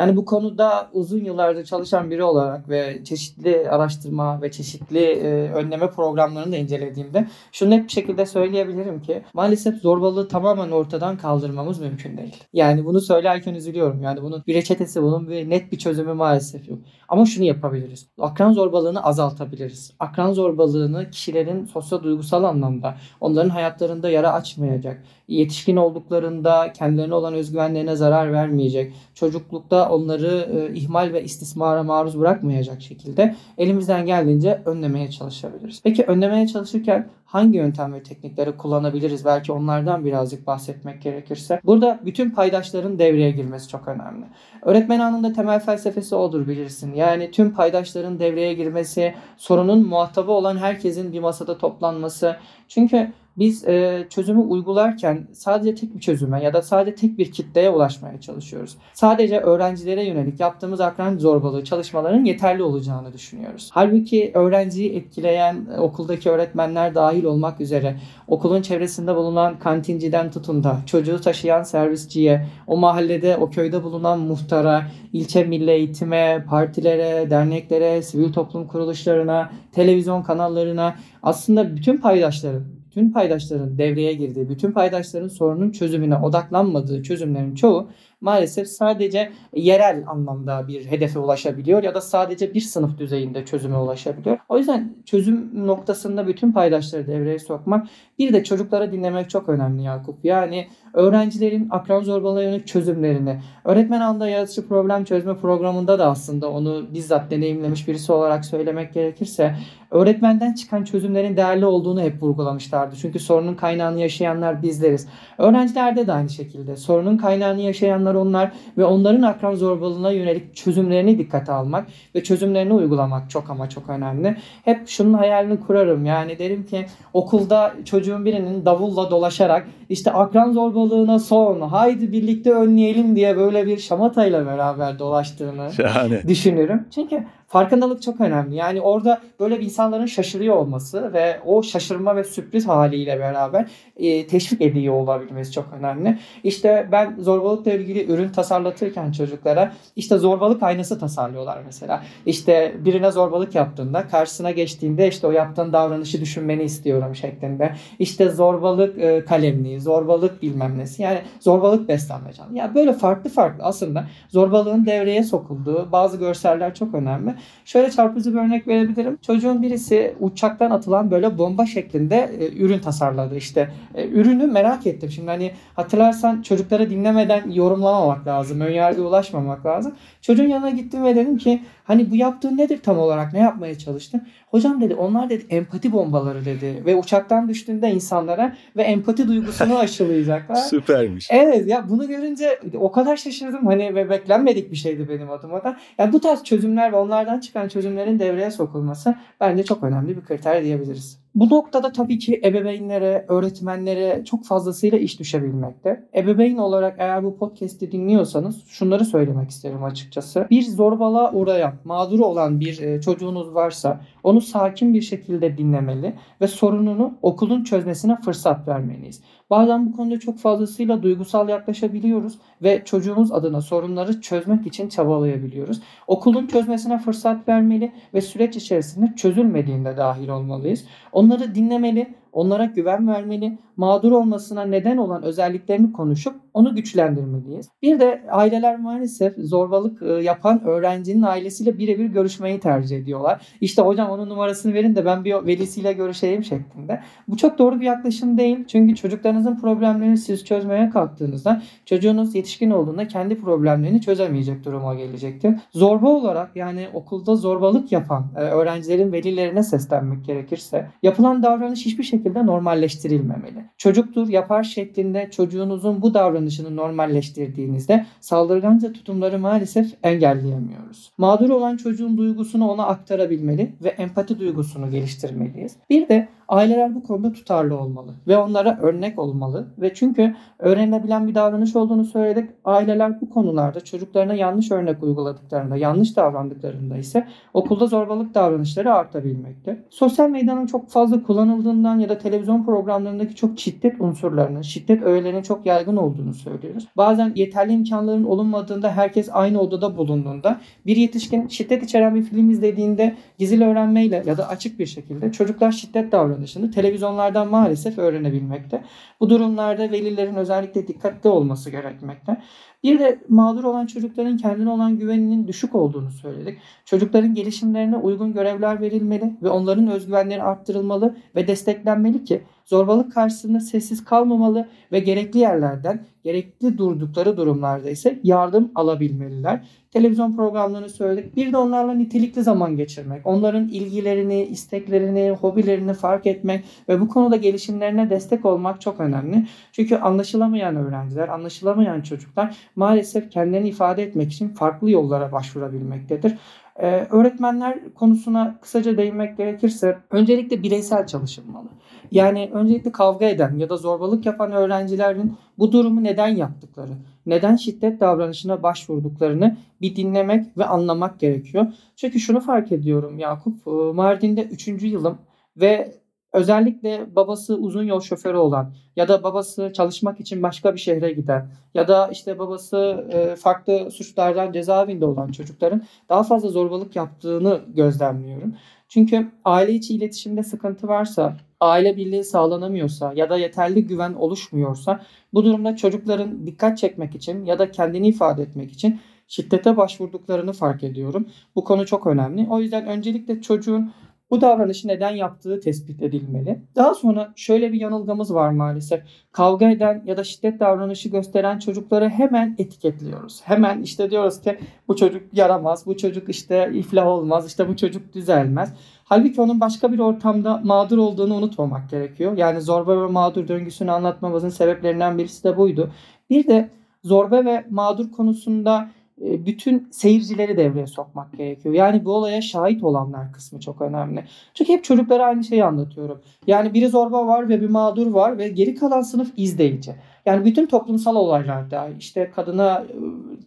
Yani 0.00 0.16
bu 0.16 0.24
konuda 0.24 0.90
uzun 0.92 1.24
yıllardır 1.24 1.64
çalışan 1.64 2.10
biri 2.10 2.24
olarak 2.24 2.68
ve 2.68 3.04
çeşitli 3.04 3.70
araştırma 3.70 4.42
ve 4.42 4.50
çeşitli 4.50 5.04
e, 5.04 5.50
önleme 5.52 5.90
programlarını 5.90 6.52
da 6.52 6.56
incelediğimde 6.56 7.28
şunu 7.52 7.70
net 7.70 7.84
bir 7.84 7.92
şekilde 7.92 8.26
söyleyebilirim 8.26 9.00
ki 9.00 9.22
maalesef 9.34 9.74
zorbalığı 9.74 10.28
tamamen 10.28 10.70
ortadan 10.70 11.16
kaldırmamız 11.16 11.80
mümkün 11.80 12.16
değil. 12.16 12.36
Yani 12.52 12.84
bunu 12.84 13.00
söylerken 13.00 13.54
üzülüyorum. 13.54 14.02
Yani 14.02 14.22
bunun 14.22 14.42
bir 14.46 14.54
reçetesi, 14.54 15.02
bunun 15.02 15.28
bir 15.28 15.50
net 15.50 15.72
bir 15.72 15.78
çözümü 15.78 16.12
maalesef 16.12 16.68
yok. 16.68 16.78
Ama 17.08 17.26
şunu 17.26 17.44
yapabiliriz. 17.44 18.08
Akran 18.18 18.52
zorbalığını 18.52 19.04
azaltabiliriz. 19.04 19.94
Akran 19.98 20.32
zorbalığını 20.32 21.10
kişilerin 21.10 21.64
sosyal 21.64 22.02
duygusal 22.02 22.44
anlamda 22.44 22.94
onların 23.20 23.48
hayatlarında 23.50 24.10
yara 24.10 24.32
açmayacak. 24.32 25.02
Yetişkin 25.30 25.76
olduklarında 25.76 26.72
kendilerine 26.72 27.14
olan 27.14 27.34
özgüvenlerine 27.34 27.96
zarar 27.96 28.32
vermeyecek. 28.32 28.94
Çocuklukta 29.14 29.88
onları 29.90 30.48
e, 30.52 30.74
ihmal 30.74 31.12
ve 31.12 31.24
istismara 31.24 31.82
maruz 31.82 32.20
bırakmayacak 32.20 32.82
şekilde 32.82 33.34
elimizden 33.58 34.06
geldiğince 34.06 34.62
önlemeye 34.64 35.10
çalışabiliriz. 35.10 35.80
Peki 35.84 36.04
önlemeye 36.04 36.46
çalışırken 36.46 37.08
hangi 37.24 37.58
yöntem 37.58 37.94
ve 37.94 38.02
teknikleri 38.02 38.56
kullanabiliriz? 38.56 39.24
Belki 39.24 39.52
onlardan 39.52 40.04
birazcık 40.04 40.46
bahsetmek 40.46 41.02
gerekirse. 41.02 41.60
Burada 41.64 42.00
bütün 42.04 42.30
paydaşların 42.30 42.98
devreye 42.98 43.30
girmesi 43.30 43.68
çok 43.68 43.88
önemli. 43.88 44.24
Öğretmen 44.62 45.00
anında 45.00 45.32
temel 45.32 45.60
felsefesi 45.60 46.14
odur 46.14 46.48
bilirsin. 46.48 46.94
Yani 46.94 47.30
tüm 47.30 47.54
paydaşların 47.54 48.18
devreye 48.18 48.54
girmesi, 48.54 49.14
sorunun 49.36 49.86
muhatabı 49.86 50.32
olan 50.32 50.56
herkesin 50.56 51.12
bir 51.12 51.20
masada 51.20 51.58
toplanması. 51.58 52.36
Çünkü 52.68 53.12
biz 53.40 53.68
e, 53.68 54.06
çözümü 54.10 54.40
uygularken 54.40 55.28
sadece 55.32 55.74
tek 55.74 55.94
bir 55.94 56.00
çözüme 56.00 56.42
ya 56.42 56.52
da 56.52 56.62
sadece 56.62 56.94
tek 56.94 57.18
bir 57.18 57.32
kitleye 57.32 57.70
ulaşmaya 57.70 58.20
çalışıyoruz. 58.20 58.76
Sadece 58.92 59.40
öğrencilere 59.40 60.04
yönelik 60.04 60.40
yaptığımız 60.40 60.80
akran 60.80 61.18
zorbalığı 61.18 61.64
çalışmaların 61.64 62.24
yeterli 62.24 62.62
olacağını 62.62 63.12
düşünüyoruz. 63.12 63.70
Halbuki 63.72 64.30
öğrenciyi 64.34 64.92
etkileyen 64.92 65.66
e, 65.76 65.80
okuldaki 65.80 66.30
öğretmenler 66.30 66.94
dahil 66.94 67.24
olmak 67.24 67.60
üzere 67.60 67.96
okulun 68.28 68.62
çevresinde 68.62 69.16
bulunan 69.16 69.58
kantinciden 69.58 70.30
tutun 70.30 70.64
da 70.64 70.78
çocuğu 70.86 71.20
taşıyan 71.20 71.62
servisçiye, 71.62 72.46
o 72.66 72.76
mahallede, 72.76 73.36
o 73.36 73.50
köyde 73.50 73.82
bulunan 73.82 74.18
muhtara, 74.18 74.82
ilçe 75.12 75.44
milli 75.44 75.70
eğitime, 75.70 76.44
partilere, 76.48 77.30
derneklere, 77.30 78.02
sivil 78.02 78.32
toplum 78.32 78.66
kuruluşlarına, 78.66 79.50
televizyon 79.72 80.22
kanallarına 80.22 80.94
aslında 81.22 81.76
bütün 81.76 81.96
paydaşların 81.96 82.79
bütün 82.90 83.12
paydaşların 83.12 83.78
devreye 83.78 84.12
girdiği, 84.12 84.48
bütün 84.48 84.72
paydaşların 84.72 85.28
sorunun 85.28 85.70
çözümüne 85.70 86.16
odaklanmadığı 86.16 87.02
çözümlerin 87.02 87.54
çoğu 87.54 87.88
maalesef 88.20 88.68
sadece 88.68 89.32
yerel 89.54 90.04
anlamda 90.06 90.68
bir 90.68 90.86
hedefe 90.86 91.18
ulaşabiliyor 91.18 91.82
ya 91.82 91.94
da 91.94 92.00
sadece 92.00 92.54
bir 92.54 92.60
sınıf 92.60 92.98
düzeyinde 92.98 93.44
çözüme 93.44 93.76
ulaşabiliyor. 93.76 94.38
O 94.48 94.58
yüzden 94.58 94.94
çözüm 95.06 95.66
noktasında 95.66 96.26
bütün 96.26 96.52
paydaşları 96.52 97.06
devreye 97.06 97.38
sokmak 97.38 97.86
bir 98.18 98.32
de 98.32 98.44
çocuklara 98.44 98.92
dinlemek 98.92 99.30
çok 99.30 99.48
önemli 99.48 99.82
Yakup. 99.82 100.24
Yani 100.24 100.68
öğrencilerin 100.94 101.68
akran 101.70 102.02
zorbalığı 102.02 102.42
yönelik 102.42 102.66
çözümlerini 102.66 103.40
öğretmen 103.64 104.00
anda 104.00 104.28
yaratıcı 104.28 104.68
problem 104.68 105.04
çözme 105.04 105.36
programında 105.36 105.98
da 105.98 106.10
aslında 106.10 106.50
onu 106.50 106.86
bizzat 106.94 107.30
deneyimlemiş 107.30 107.88
birisi 107.88 108.12
olarak 108.12 108.44
söylemek 108.44 108.94
gerekirse 108.94 109.56
öğretmenden 109.90 110.52
çıkan 110.52 110.84
çözümlerin 110.84 111.36
değerli 111.36 111.66
olduğunu 111.66 112.00
hep 112.00 112.22
vurgulamışlardı. 112.22 112.96
Çünkü 112.96 113.18
sorunun 113.18 113.54
kaynağını 113.54 114.00
yaşayanlar 114.00 114.62
bizleriz. 114.62 115.08
Öğrencilerde 115.38 116.06
de 116.06 116.12
aynı 116.12 116.28
şekilde 116.28 116.76
sorunun 116.76 117.16
kaynağını 117.16 117.60
yaşayanlar 117.60 118.14
onlar 118.14 118.52
ve 118.78 118.84
onların 118.84 119.22
akran 119.22 119.54
zorbalığına 119.54 120.10
yönelik 120.10 120.56
çözümlerini 120.56 121.18
dikkate 121.18 121.52
almak 121.52 121.86
ve 122.14 122.22
çözümlerini 122.22 122.72
uygulamak 122.72 123.30
çok 123.30 123.50
ama 123.50 123.68
çok 123.68 123.88
önemli. 123.88 124.36
Hep 124.64 124.88
şunun 124.88 125.14
hayalini 125.14 125.60
kurarım 125.60 126.04
yani 126.04 126.38
derim 126.38 126.66
ki 126.66 126.86
okulda 127.12 127.74
çocuğun 127.84 128.24
birinin 128.24 128.64
davulla 128.64 129.10
dolaşarak 129.10 129.66
işte 129.88 130.12
akran 130.12 130.52
zorbalığına 130.52 131.18
son 131.18 131.60
haydi 131.60 132.12
birlikte 132.12 132.52
önleyelim 132.52 133.16
diye 133.16 133.36
böyle 133.36 133.66
bir 133.66 133.78
şamatayla 133.78 134.46
beraber 134.46 134.98
dolaştığını 134.98 135.72
Şahane. 135.72 136.22
düşünürüm. 136.28 136.86
Çünkü 136.94 137.24
farkındalık 137.50 138.02
çok 138.02 138.20
önemli. 138.20 138.56
Yani 138.56 138.80
orada 138.80 139.20
böyle 139.40 139.60
insanların 139.60 140.06
şaşırıyor 140.06 140.56
olması 140.56 141.12
ve 141.12 141.40
o 141.46 141.62
şaşırma 141.62 142.16
ve 142.16 142.24
sürpriz 142.24 142.68
haliyle 142.68 143.18
beraber 143.18 143.70
e, 143.96 144.26
teşvik 144.26 144.60
ediyor 144.60 144.94
olabilmesi 144.94 145.52
çok 145.52 145.66
önemli. 145.78 146.18
İşte 146.44 146.88
ben 146.92 147.16
zorbalıkla 147.18 147.72
ilgili 147.72 148.12
ürün 148.12 148.28
tasarlatırken 148.28 149.12
çocuklara 149.12 149.72
işte 149.96 150.18
zorbalık 150.18 150.62
aynası 150.62 150.98
tasarlıyorlar 150.98 151.58
mesela. 151.66 152.02
İşte 152.26 152.74
birine 152.78 153.10
zorbalık 153.10 153.54
yaptığında 153.54 154.08
karşısına 154.08 154.50
geçtiğinde 154.50 155.08
işte 155.08 155.26
o 155.26 155.30
yaptığın 155.30 155.72
davranışı 155.72 156.20
düşünmeni 156.20 156.62
istiyorum 156.62 157.14
şeklinde. 157.14 157.74
İşte 157.98 158.28
zorbalık 158.28 158.98
e, 158.98 159.24
kalemliği, 159.24 159.80
zorbalık 159.80 160.42
bilmem 160.42 160.78
nesi. 160.78 161.02
Yani 161.02 161.18
zorbalık 161.40 161.88
beslenme 161.88 162.32
canlı. 162.32 162.58
Yani 162.58 162.74
böyle 162.74 162.92
farklı 162.92 163.30
farklı 163.30 163.64
aslında 163.64 164.04
zorbalığın 164.28 164.86
devreye 164.86 165.22
sokulduğu 165.22 165.92
bazı 165.92 166.16
görseller 166.16 166.74
çok 166.74 166.94
önemli. 166.94 167.39
Şöyle 167.64 167.90
çarpıcı 167.90 168.34
bir 168.34 168.38
örnek 168.38 168.68
verebilirim. 168.68 169.18
Çocuğun 169.26 169.62
birisi 169.62 170.14
uçaktan 170.20 170.70
atılan 170.70 171.10
böyle 171.10 171.38
bomba 171.38 171.66
şeklinde 171.66 172.30
e, 172.40 172.56
ürün 172.56 172.78
tasarladı. 172.78 173.36
İşte 173.36 173.70
e, 173.94 174.08
ürünü 174.08 174.46
merak 174.46 174.86
ettim. 174.86 175.10
Şimdi 175.10 175.28
hani 175.28 175.52
hatırlarsan 175.74 176.42
çocuklara 176.42 176.90
dinlemeden 176.90 177.50
yorumlamamak 177.50 178.26
lazım. 178.26 178.60
Önyargıya 178.60 179.06
ulaşmamak 179.06 179.66
lazım. 179.66 179.94
Çocuğun 180.22 180.48
yanına 180.48 180.70
gittim 180.70 181.04
ve 181.04 181.16
dedim 181.16 181.38
ki 181.38 181.62
hani 181.90 182.10
bu 182.10 182.16
yaptığın 182.16 182.58
nedir 182.58 182.78
tam 182.82 182.98
olarak? 182.98 183.32
Ne 183.32 183.38
yapmaya 183.38 183.78
çalıştın? 183.78 184.22
Hocam 184.50 184.80
dedi 184.80 184.94
onlar 184.94 185.30
dedi 185.30 185.46
empati 185.50 185.92
bombaları 185.92 186.44
dedi. 186.44 186.82
Ve 186.86 186.96
uçaktan 186.96 187.48
düştüğünde 187.48 187.90
insanlara 187.90 188.56
ve 188.76 188.82
empati 188.82 189.28
duygusunu 189.28 189.78
aşılayacaklar. 189.78 190.54
Süpermiş. 190.54 191.28
Evet 191.30 191.66
ya 191.66 191.88
bunu 191.88 192.08
görünce 192.08 192.60
o 192.74 192.92
kadar 192.92 193.16
şaşırdım 193.16 193.66
hani 193.66 193.94
ve 193.94 194.10
beklenmedik 194.10 194.70
bir 194.70 194.76
şeydi 194.76 195.08
benim 195.08 195.30
adıma 195.30 195.64
da. 195.64 195.76
Yani 195.98 196.12
bu 196.12 196.20
tarz 196.20 196.42
çözümler 196.42 196.92
ve 196.92 196.96
onlardan 196.96 197.40
çıkan 197.40 197.68
çözümlerin 197.68 198.18
devreye 198.18 198.50
sokulması 198.50 199.14
bence 199.40 199.64
çok 199.64 199.82
önemli 199.82 200.16
bir 200.16 200.24
kriter 200.24 200.64
diyebiliriz. 200.64 201.19
Bu 201.34 201.50
noktada 201.50 201.92
tabii 201.92 202.18
ki 202.18 202.40
ebeveynlere, 202.44 203.24
öğretmenlere 203.28 204.24
çok 204.24 204.44
fazlasıyla 204.44 204.98
iş 204.98 205.18
düşebilmekte. 205.18 206.08
Ebeveyn 206.14 206.56
olarak 206.56 206.96
eğer 206.98 207.24
bu 207.24 207.36
podcast'i 207.36 207.92
dinliyorsanız 207.92 208.66
şunları 208.66 209.04
söylemek 209.04 209.50
isterim 209.50 209.84
açıkçası. 209.84 210.46
Bir 210.50 210.62
zorbalığa 210.62 211.32
uğrayan, 211.32 211.74
mağdur 211.84 212.20
olan 212.20 212.60
bir 212.60 212.80
e, 212.80 213.00
çocuğunuz 213.00 213.54
varsa 213.54 214.00
onu 214.22 214.40
sakin 214.40 214.94
bir 214.94 215.02
şekilde 215.02 215.58
dinlemeli 215.58 216.14
ve 216.40 216.46
sorununu 216.46 217.14
okulun 217.22 217.64
çözmesine 217.64 218.16
fırsat 218.16 218.68
vermeliyiz. 218.68 219.22
Bazen 219.50 219.86
bu 219.86 219.96
konuda 219.96 220.20
çok 220.20 220.38
fazlasıyla 220.38 221.02
duygusal 221.02 221.48
yaklaşabiliyoruz 221.48 222.38
ve 222.62 222.82
çocuğumuz 222.84 223.32
adına 223.32 223.60
sorunları 223.60 224.20
çözmek 224.20 224.66
için 224.66 224.88
çabalayabiliyoruz. 224.88 225.80
Okulun 226.06 226.46
çözmesine 226.46 226.98
fırsat 226.98 227.48
vermeli 227.48 227.92
ve 228.14 228.20
süreç 228.20 228.56
içerisinde 228.56 229.12
çözülmediğinde 229.16 229.96
dahil 229.96 230.28
olmalıyız. 230.28 230.84
Onları 231.12 231.54
dinlemeli, 231.54 232.14
onlara 232.32 232.64
güven 232.64 233.08
vermeli, 233.08 233.58
mağdur 233.76 234.12
olmasına 234.12 234.64
neden 234.64 234.96
olan 234.96 235.22
özelliklerini 235.22 235.92
konuşup 235.92 236.34
onu 236.54 236.74
güçlendirmeliyiz. 236.74 237.68
Bir 237.82 238.00
de 238.00 238.22
aileler 238.30 238.78
maalesef 238.78 239.34
zorbalık 239.38 240.02
e, 240.02 240.06
yapan 240.06 240.64
öğrencinin 240.64 241.22
ailesiyle 241.22 241.78
birebir 241.78 242.04
görüşmeyi 242.04 242.60
tercih 242.60 242.98
ediyorlar. 242.98 243.46
İşte 243.60 243.82
hocam 243.82 244.10
onun 244.10 244.28
numarasını 244.28 244.74
verin 244.74 244.96
de 244.96 245.04
ben 245.04 245.24
bir 245.24 245.34
velisiyle 245.46 245.92
görüşeyim 245.92 246.44
şeklinde. 246.44 247.00
Bu 247.28 247.36
çok 247.36 247.58
doğru 247.58 247.80
bir 247.80 247.86
yaklaşım 247.86 248.38
değil. 248.38 248.64
Çünkü 248.68 248.94
çocuklarınızın 248.94 249.60
problemlerini 249.60 250.18
siz 250.18 250.44
çözmeye 250.44 250.90
kalktığınızda 250.90 251.62
çocuğunuz 251.84 252.34
yetişkin 252.34 252.70
olduğunda 252.70 253.08
kendi 253.08 253.40
problemlerini 253.40 254.00
çözemeyecek 254.00 254.64
duruma 254.64 254.94
gelecektir. 254.94 255.54
Zorba 255.72 256.08
olarak 256.08 256.56
yani 256.56 256.88
okulda 256.94 257.36
zorbalık 257.36 257.92
yapan 257.92 258.26
e, 258.36 258.40
öğrencilerin 258.40 259.12
velilerine 259.12 259.62
seslenmek 259.62 260.24
gerekirse 260.24 260.90
yapılan 261.02 261.42
davranış 261.42 261.86
hiçbir 261.86 262.04
şekilde 262.04 262.19
normalleştirilmemeli. 262.28 263.64
Çocuktur 263.78 264.28
yapar 264.28 264.62
şeklinde 264.62 265.28
çocuğunuzun 265.30 266.02
bu 266.02 266.14
davranışını 266.14 266.76
normalleştirdiğinizde 266.76 268.06
saldırganca 268.20 268.92
tutumları 268.92 269.38
maalesef 269.38 269.94
engelleyemiyoruz. 270.02 271.12
Mağdur 271.18 271.50
olan 271.50 271.76
çocuğun 271.76 272.18
duygusunu 272.18 272.68
ona 272.70 272.86
aktarabilmeli 272.86 273.72
ve 273.84 273.88
empati 273.88 274.38
duygusunu 274.38 274.90
geliştirmeliyiz. 274.90 275.76
Bir 275.90 276.08
de 276.08 276.28
aileler 276.50 276.94
bu 276.94 277.02
konuda 277.02 277.32
tutarlı 277.32 277.78
olmalı 277.78 278.14
ve 278.28 278.36
onlara 278.36 278.78
örnek 278.82 279.18
olmalı 279.18 279.66
ve 279.78 279.94
çünkü 279.94 280.34
öğrenilebilen 280.58 281.28
bir 281.28 281.34
davranış 281.34 281.76
olduğunu 281.76 282.04
söyledik. 282.04 282.50
Aileler 282.64 283.20
bu 283.20 283.30
konularda 283.30 283.80
çocuklarına 283.80 284.34
yanlış 284.34 284.70
örnek 284.70 285.02
uyguladıklarında, 285.02 285.76
yanlış 285.76 286.16
davrandıklarında 286.16 286.96
ise 286.96 287.26
okulda 287.54 287.86
zorbalık 287.86 288.34
davranışları 288.34 288.94
artabilmekte. 288.94 289.84
Sosyal 289.90 290.30
medyanın 290.30 290.66
çok 290.66 290.88
fazla 290.88 291.22
kullanıldığından 291.22 291.98
ya 291.98 292.08
da 292.08 292.18
televizyon 292.18 292.64
programlarındaki 292.64 293.34
çok 293.34 293.58
şiddet 293.58 294.00
unsurlarının, 294.00 294.62
şiddet 294.62 295.02
öğelerinin 295.02 295.42
çok 295.42 295.66
yaygın 295.66 295.96
olduğunu 295.96 296.34
söylüyoruz. 296.34 296.88
Bazen 296.96 297.32
yeterli 297.34 297.72
imkanların 297.72 298.24
olunmadığında 298.24 298.92
herkes 298.92 299.28
aynı 299.32 299.60
odada 299.60 299.96
bulunduğunda 299.96 300.60
bir 300.86 300.96
yetişkin 300.96 301.48
şiddet 301.48 301.82
içeren 301.82 302.14
bir 302.14 302.22
film 302.22 302.50
izlediğinde 302.50 303.16
gizli 303.38 303.64
öğrenmeyle 303.64 304.22
ya 304.26 304.38
da 304.38 304.48
açık 304.48 304.78
bir 304.78 304.86
şekilde 304.86 305.32
çocuklar 305.32 305.72
şiddet 305.72 306.12
davranışını 306.40 306.70
televizyonlardan 306.70 307.50
maalesef 307.50 307.98
öğrenebilmekte. 307.98 308.84
Bu 309.20 309.30
durumlarda 309.30 309.90
velilerin 309.90 310.34
özellikle 310.34 310.88
dikkatli 310.88 311.30
olması 311.30 311.70
gerekmekte. 311.70 312.42
Bir 312.82 312.98
de 312.98 313.20
mağdur 313.28 313.64
olan 313.64 313.86
çocukların 313.86 314.36
kendine 314.36 314.70
olan 314.70 314.98
güveninin 314.98 315.48
düşük 315.48 315.74
olduğunu 315.74 316.10
söyledik. 316.10 316.58
Çocukların 316.84 317.34
gelişimlerine 317.34 317.96
uygun 317.96 318.32
görevler 318.32 318.80
verilmeli 318.80 319.36
ve 319.42 319.48
onların 319.48 319.88
özgüvenleri 319.88 320.42
arttırılmalı 320.42 321.16
ve 321.36 321.46
desteklenmeli 321.46 322.24
ki 322.24 322.42
zorbalık 322.70 323.12
karşısında 323.12 323.60
sessiz 323.60 324.04
kalmamalı 324.04 324.68
ve 324.92 324.98
gerekli 324.98 325.38
yerlerden 325.38 326.04
gerekli 326.24 326.78
durdukları 326.78 327.36
durumlarda 327.36 327.90
ise 327.90 328.20
yardım 328.22 328.72
alabilmeliler. 328.74 329.66
Televizyon 329.90 330.36
programlarını 330.36 330.88
söyledik. 330.88 331.36
Bir 331.36 331.52
de 331.52 331.56
onlarla 331.56 331.94
nitelikli 331.94 332.42
zaman 332.42 332.76
geçirmek, 332.76 333.26
onların 333.26 333.68
ilgilerini, 333.68 334.44
isteklerini, 334.44 335.30
hobilerini 335.30 335.94
fark 335.94 336.26
etmek 336.26 336.64
ve 336.88 337.00
bu 337.00 337.08
konuda 337.08 337.36
gelişimlerine 337.36 338.10
destek 338.10 338.44
olmak 338.44 338.80
çok 338.80 339.00
önemli. 339.00 339.46
Çünkü 339.72 339.96
anlaşılamayan 339.96 340.76
öğrenciler, 340.76 341.28
anlaşılamayan 341.28 342.00
çocuklar 342.00 342.56
maalesef 342.76 343.30
kendilerini 343.30 343.68
ifade 343.68 344.02
etmek 344.02 344.32
için 344.32 344.48
farklı 344.48 344.90
yollara 344.90 345.32
başvurabilmektedir. 345.32 346.38
Ee, 346.76 347.06
öğretmenler 347.10 347.94
konusuna 347.94 348.58
kısaca 348.60 348.96
değinmek 348.96 349.36
gerekirse 349.36 349.98
öncelikle 350.10 350.62
bireysel 350.62 351.06
çalışılmalı. 351.06 351.68
Yani 352.10 352.50
öncelikle 352.52 352.92
kavga 352.92 353.26
eden 353.26 353.58
ya 353.58 353.68
da 353.68 353.76
zorbalık 353.76 354.26
yapan 354.26 354.52
öğrencilerin 354.52 355.36
bu 355.58 355.72
durumu 355.72 356.04
neden 356.04 356.28
yaptıkları, 356.28 356.92
neden 357.26 357.56
şiddet 357.56 358.00
davranışına 358.00 358.62
başvurduklarını 358.62 359.56
bir 359.80 359.96
dinlemek 359.96 360.58
ve 360.58 360.64
anlamak 360.64 361.20
gerekiyor. 361.20 361.66
Çünkü 361.96 362.20
şunu 362.20 362.40
fark 362.40 362.72
ediyorum 362.72 363.18
Yakup, 363.18 363.66
Mardin'de 363.94 364.42
3. 364.42 364.68
yılım 364.68 365.18
ve 365.56 366.00
özellikle 366.32 367.16
babası 367.16 367.56
uzun 367.56 367.82
yol 367.82 368.00
şoförü 368.00 368.36
olan 368.36 368.74
ya 368.96 369.08
da 369.08 369.22
babası 369.22 369.72
çalışmak 369.74 370.20
için 370.20 370.42
başka 370.42 370.74
bir 370.74 370.80
şehre 370.80 371.12
giden 371.12 371.48
ya 371.74 371.88
da 371.88 372.08
işte 372.08 372.38
babası 372.38 373.08
farklı 373.40 373.90
suçlardan 373.90 374.52
cezaevinde 374.52 375.04
olan 375.06 375.32
çocukların 375.32 375.82
daha 376.08 376.22
fazla 376.22 376.48
zorbalık 376.48 376.96
yaptığını 376.96 377.60
gözlemliyorum. 377.68 378.54
Çünkü 378.90 379.28
aile 379.44 379.72
içi 379.72 379.94
iletişimde 379.94 380.42
sıkıntı 380.42 380.88
varsa, 380.88 381.36
aile 381.60 381.96
birliği 381.96 382.24
sağlanamıyorsa 382.24 383.12
ya 383.16 383.30
da 383.30 383.36
yeterli 383.36 383.86
güven 383.86 384.12
oluşmuyorsa 384.12 385.00
bu 385.32 385.44
durumda 385.44 385.76
çocukların 385.76 386.46
dikkat 386.46 386.78
çekmek 386.78 387.14
için 387.14 387.44
ya 387.44 387.58
da 387.58 387.70
kendini 387.70 388.08
ifade 388.08 388.42
etmek 388.42 388.72
için 388.72 389.00
şiddete 389.28 389.76
başvurduklarını 389.76 390.52
fark 390.52 390.84
ediyorum. 390.84 391.28
Bu 391.56 391.64
konu 391.64 391.86
çok 391.86 392.06
önemli. 392.06 392.46
O 392.50 392.60
yüzden 392.60 392.86
öncelikle 392.86 393.42
çocuğun 393.42 393.92
bu 394.30 394.40
davranışı 394.40 394.88
neden 394.88 395.10
yaptığı 395.10 395.60
tespit 395.60 396.02
edilmeli. 396.02 396.62
Daha 396.76 396.94
sonra 396.94 397.32
şöyle 397.36 397.72
bir 397.72 397.80
yanılgımız 397.80 398.34
var 398.34 398.50
maalesef. 398.50 399.02
Kavga 399.32 399.70
eden 399.70 400.02
ya 400.06 400.16
da 400.16 400.24
şiddet 400.24 400.60
davranışı 400.60 401.08
gösteren 401.08 401.58
çocukları 401.58 402.08
hemen 402.08 402.54
etiketliyoruz. 402.58 403.40
Hemen 403.44 403.82
işte 403.82 404.10
diyoruz 404.10 404.40
ki 404.40 404.58
bu 404.88 404.96
çocuk 404.96 405.22
yaramaz, 405.32 405.86
bu 405.86 405.96
çocuk 405.96 406.28
işte 406.28 406.70
iflah 406.74 407.06
olmaz, 407.06 407.46
işte 407.46 407.68
bu 407.68 407.76
çocuk 407.76 408.12
düzelmez. 408.12 408.74
Halbuki 409.04 409.40
onun 409.40 409.60
başka 409.60 409.92
bir 409.92 409.98
ortamda 409.98 410.60
mağdur 410.64 410.98
olduğunu 410.98 411.34
unutmamak 411.34 411.90
gerekiyor. 411.90 412.36
Yani 412.36 412.60
zorba 412.60 413.02
ve 413.02 413.06
mağdur 413.06 413.48
döngüsünü 413.48 413.90
anlatmamızın 413.90 414.48
sebeplerinden 414.48 415.18
birisi 415.18 415.44
de 415.44 415.56
buydu. 415.56 415.90
Bir 416.30 416.46
de 416.46 416.70
zorba 417.04 417.44
ve 417.44 417.64
mağdur 417.70 418.12
konusunda 418.12 418.88
bütün 419.20 419.88
seyircileri 419.90 420.56
devreye 420.56 420.86
sokmak 420.86 421.32
gerekiyor. 421.38 421.74
Yani 421.74 422.04
bu 422.04 422.12
olaya 422.12 422.42
şahit 422.42 422.82
olanlar 422.82 423.32
kısmı 423.32 423.60
çok 423.60 423.82
önemli. 423.82 424.24
Çünkü 424.54 424.72
hep 424.72 424.84
çocuklara 424.84 425.24
aynı 425.24 425.44
şeyi 425.44 425.64
anlatıyorum. 425.64 426.20
Yani 426.46 426.74
biri 426.74 426.88
zorba 426.88 427.26
var 427.26 427.48
ve 427.48 427.60
bir 427.60 427.70
mağdur 427.70 428.06
var 428.06 428.38
ve 428.38 428.48
geri 428.48 428.74
kalan 428.74 429.00
sınıf 429.00 429.32
izleyici. 429.36 429.94
Yani 430.26 430.44
bütün 430.44 430.66
toplumsal 430.66 431.16
olaylarda 431.16 431.88
işte 431.98 432.30
kadına 432.30 432.84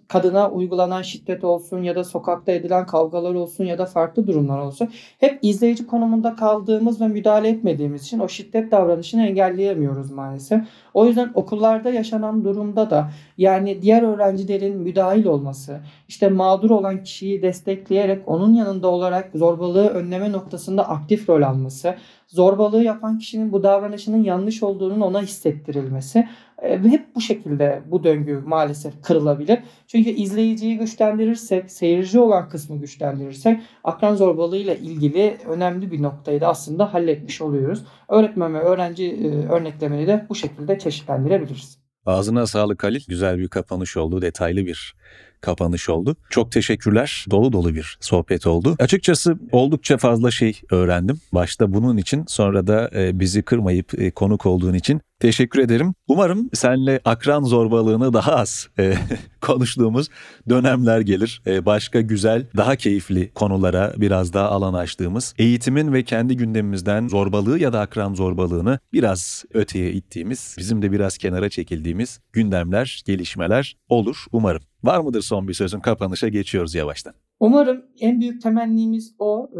kadına 0.07 0.51
uygulanan 0.51 1.01
şiddet 1.01 1.43
olsun 1.43 1.83
ya 1.83 1.95
da 1.95 2.03
sokakta 2.03 2.51
edilen 2.51 2.85
kavgalar 2.85 3.33
olsun 3.33 3.65
ya 3.65 3.77
da 3.77 3.85
farklı 3.85 4.27
durumlar 4.27 4.59
olsun 4.59 4.89
hep 5.19 5.39
izleyici 5.41 5.87
konumunda 5.87 6.35
kaldığımız 6.35 7.01
ve 7.01 7.07
müdahale 7.07 7.49
etmediğimiz 7.49 8.03
için 8.03 8.19
o 8.19 8.27
şiddet 8.27 8.71
davranışını 8.71 9.27
engelleyemiyoruz 9.27 10.11
maalesef. 10.11 10.61
O 10.93 11.05
yüzden 11.05 11.31
okullarda 11.33 11.89
yaşanan 11.89 12.43
durumda 12.43 12.89
da 12.89 13.11
yani 13.37 13.81
diğer 13.81 14.03
öğrencilerin 14.03 14.77
müdahil 14.77 15.25
olması, 15.25 15.79
işte 16.07 16.29
mağdur 16.29 16.69
olan 16.69 17.03
kişiyi 17.03 17.41
destekleyerek 17.41 18.21
onun 18.25 18.53
yanında 18.53 18.87
olarak 18.87 19.29
zorbalığı 19.35 19.87
önleme 19.87 20.31
noktasında 20.31 20.89
aktif 20.89 21.29
rol 21.29 21.41
alması, 21.41 21.95
zorbalığı 22.27 22.83
yapan 22.83 23.17
kişinin 23.17 23.51
bu 23.51 23.63
davranışının 23.63 24.23
yanlış 24.23 24.63
olduğunun 24.63 25.01
ona 25.01 25.21
hissettirilmesi 25.21 26.27
e, 26.61 26.83
ve 26.83 26.89
hep 26.89 27.15
bu 27.15 27.21
şekilde 27.21 27.81
bu 27.85 28.03
döngü 28.03 28.43
maalesef 28.45 29.01
kırılabilir. 29.01 29.59
Çünkü 29.87 30.09
izleyiciyi 30.09 30.77
güçlendirirsek, 30.77 31.71
seyirci 31.71 32.19
olan 32.19 32.49
kısmı 32.49 32.79
güçlendirirsek 32.79 33.59
akran 33.83 34.15
zorbalığıyla 34.15 34.73
ilgili 34.73 35.37
önemli 35.49 35.91
bir 35.91 36.01
noktayı 36.01 36.41
da 36.41 36.47
aslında 36.47 36.93
halletmiş 36.93 37.41
oluyoruz. 37.41 37.85
Öğretmen 38.09 38.53
ve 38.53 38.59
öğrenci 38.59 39.05
e, 39.05 39.47
örneklemeni 39.47 40.07
de 40.07 40.25
bu 40.29 40.35
şekilde 40.35 40.79
çeşitlendirebiliriz. 40.83 41.77
Ağzına 42.05 42.47
sağlık 42.47 42.83
Halil. 42.83 43.01
Güzel 43.07 43.37
bir 43.39 43.47
kapanış 43.47 43.97
oldu, 43.97 44.21
detaylı 44.21 44.65
bir 44.65 44.95
kapanış 45.41 45.89
oldu. 45.89 46.15
Çok 46.29 46.51
teşekkürler. 46.51 47.25
Dolu 47.31 47.53
dolu 47.53 47.75
bir 47.75 47.97
sohbet 47.99 48.47
oldu. 48.47 48.75
Açıkçası 48.79 49.37
oldukça 49.51 49.97
fazla 49.97 50.31
şey 50.31 50.61
öğrendim. 50.71 51.19
Başta 51.33 51.73
bunun 51.73 51.97
için 51.97 52.25
sonra 52.27 52.67
da 52.67 52.89
e, 52.95 53.19
bizi 53.19 53.41
kırmayıp 53.41 53.99
e, 53.99 54.11
konuk 54.11 54.45
olduğun 54.45 54.73
için 54.73 55.01
teşekkür 55.23 55.59
ederim. 55.59 55.93
Umarım 56.07 56.49
seninle 56.53 56.99
akran 57.05 57.43
zorbalığını 57.43 58.13
daha 58.13 58.35
az 58.35 58.69
e, 58.79 58.93
konuştuğumuz 59.41 60.09
dönemler 60.49 60.99
gelir. 60.99 61.41
E, 61.47 61.65
başka 61.65 62.01
güzel, 62.01 62.45
daha 62.57 62.75
keyifli 62.75 63.31
konulara 63.33 63.93
biraz 63.97 64.33
daha 64.33 64.49
alan 64.49 64.73
açtığımız, 64.73 65.33
eğitimin 65.37 65.93
ve 65.93 66.03
kendi 66.03 66.37
gündemimizden 66.37 67.07
zorbalığı 67.07 67.59
ya 67.59 67.73
da 67.73 67.79
akran 67.79 68.13
zorbalığını 68.13 68.79
biraz 68.93 69.45
öteye 69.53 69.91
ittiğimiz, 69.91 70.55
bizim 70.57 70.81
de 70.81 70.91
biraz 70.91 71.17
kenara 71.17 71.49
çekildiğimiz 71.49 72.19
gündemler, 72.33 73.03
gelişmeler 73.05 73.77
olur 73.89 74.25
umarım. 74.31 74.61
Var 74.83 74.99
mıdır 74.99 75.21
son 75.21 75.47
bir 75.47 75.53
sözün? 75.53 75.79
Kapanışa 75.79 76.27
geçiyoruz 76.27 76.75
yavaştan. 76.75 77.13
Umarım 77.43 77.85
en 77.99 78.19
büyük 78.19 78.41
temennimiz 78.41 79.15
o 79.19 79.49
e, 79.53 79.59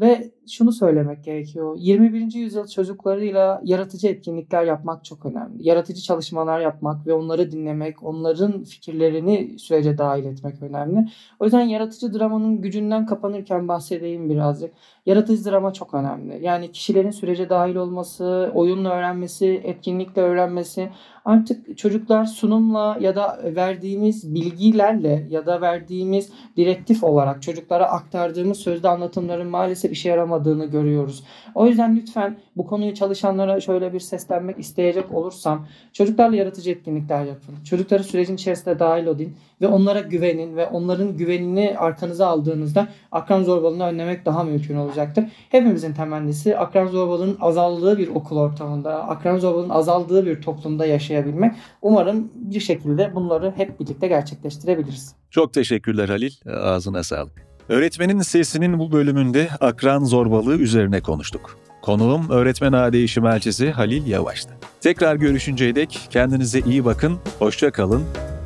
ve 0.00 0.30
şunu 0.48 0.72
söylemek 0.72 1.24
gerekiyor. 1.24 1.76
21. 1.78 2.34
yüzyıl 2.34 2.66
çocuklarıyla 2.66 3.60
yaratıcı 3.64 4.08
etkinlikler 4.08 4.64
yapmak 4.64 5.04
çok 5.04 5.26
önemli. 5.26 5.68
Yaratıcı 5.68 6.02
çalışmalar 6.02 6.60
yapmak 6.60 7.06
ve 7.06 7.12
onları 7.12 7.52
dinlemek, 7.52 8.02
onların 8.02 8.64
fikirlerini 8.64 9.58
sürece 9.58 9.98
dahil 9.98 10.24
etmek 10.24 10.62
önemli. 10.62 11.08
O 11.40 11.44
yüzden 11.44 11.60
yaratıcı 11.60 12.18
dramanın 12.18 12.60
gücünden 12.60 13.06
kapanırken 13.06 13.68
bahsedeyim 13.68 14.30
birazcık. 14.30 14.74
Yaratıcı 15.06 15.44
drama 15.44 15.72
çok 15.72 15.94
önemli. 15.94 16.44
Yani 16.44 16.72
kişilerin 16.72 17.10
sürece 17.10 17.48
dahil 17.50 17.74
olması, 17.74 18.50
oyunla 18.54 18.90
öğrenmesi, 18.90 19.60
etkinlikle 19.64 20.22
öğrenmesi. 20.22 20.90
Artık 21.24 21.78
çocuklar 21.78 22.24
sunumla 22.24 22.98
ya 23.00 23.16
da 23.16 23.40
verdiğimiz 23.44 24.34
bilgilerle 24.34 25.26
ya 25.30 25.46
da 25.46 25.60
verdiğimiz 25.60 26.32
direktif 26.56 27.04
olarak 27.04 27.42
çocuklara 27.42 27.86
aktardığımız 27.86 28.58
sözlü 28.58 28.88
anlatımların 28.88 29.46
maalesef 29.46 29.92
işe 29.92 30.08
yaramadığını 30.08 30.66
görüyoruz. 30.66 31.24
O 31.54 31.66
yüzden 31.66 31.96
lütfen 31.96 32.36
bu 32.56 32.66
konuyu 32.66 32.94
çalışanlara 32.94 33.60
şöyle 33.60 33.92
bir 33.92 34.00
seslenmek 34.00 34.58
isteyecek 34.58 35.14
olursam 35.14 35.66
çocuklarla 35.92 36.36
yaratıcı 36.36 36.70
etkinlikler 36.70 37.24
yapın. 37.24 37.54
Çocukları 37.64 38.04
sürecin 38.04 38.34
içerisinde 38.34 38.78
dahil 38.78 39.06
edin 39.06 39.36
ve 39.60 39.66
onlara 39.66 40.00
güvenin 40.00 40.56
ve 40.56 40.66
onların 40.66 41.16
güvenini 41.16 41.74
arkanıza 41.78 42.26
aldığınızda 42.26 42.88
akran 43.12 43.42
zorbalığını 43.42 43.84
önlemek 43.84 44.26
daha 44.26 44.44
mümkün 44.44 44.76
olacaktır. 44.76 45.24
Hepimizin 45.48 45.94
temennisi 45.94 46.58
akran 46.58 46.86
zorbalığının 46.86 47.36
azaldığı 47.40 47.98
bir 47.98 48.08
okul 48.08 48.36
ortamında, 48.36 49.08
akran 49.08 49.38
zorbalığının 49.38 49.70
azaldığı 49.70 50.26
bir 50.26 50.42
toplumda 50.42 50.86
yaşayabilmek. 51.14 51.52
Umarım 51.82 52.30
bir 52.34 52.60
şekilde 52.60 53.14
bunları 53.14 53.52
hep 53.56 53.80
birlikte 53.80 54.08
gerçekleştirebiliriz. 54.08 55.14
Çok 55.30 55.52
teşekkürler 55.52 56.08
Halil. 56.08 56.32
Ağzına 56.46 57.02
sağlık. 57.02 57.46
Öğretmenin 57.68 58.20
Sesi'nin 58.20 58.78
bu 58.78 58.92
bölümünde 58.92 59.48
akran 59.60 60.04
zorbalığı 60.04 60.56
üzerine 60.56 61.00
konuştuk. 61.00 61.58
Konuğum 61.82 62.30
öğretmen 62.30 62.72
ağ 62.72 62.92
değişim 62.92 63.26
elçisi 63.26 63.70
Halil 63.70 64.06
Yavaş'tı. 64.06 64.54
Tekrar 64.80 65.16
görüşünceye 65.16 65.74
dek 65.74 66.00
kendinize 66.10 66.60
iyi 66.60 66.84
bakın, 66.84 67.18
hoşça 67.38 67.70
kalın, 67.70 68.02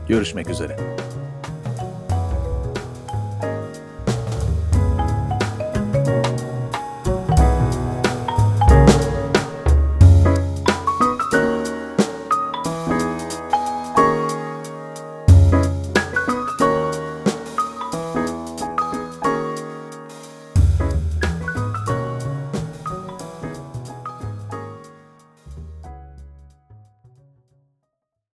görüşmek 0.09 0.51
üzere. 0.51 0.77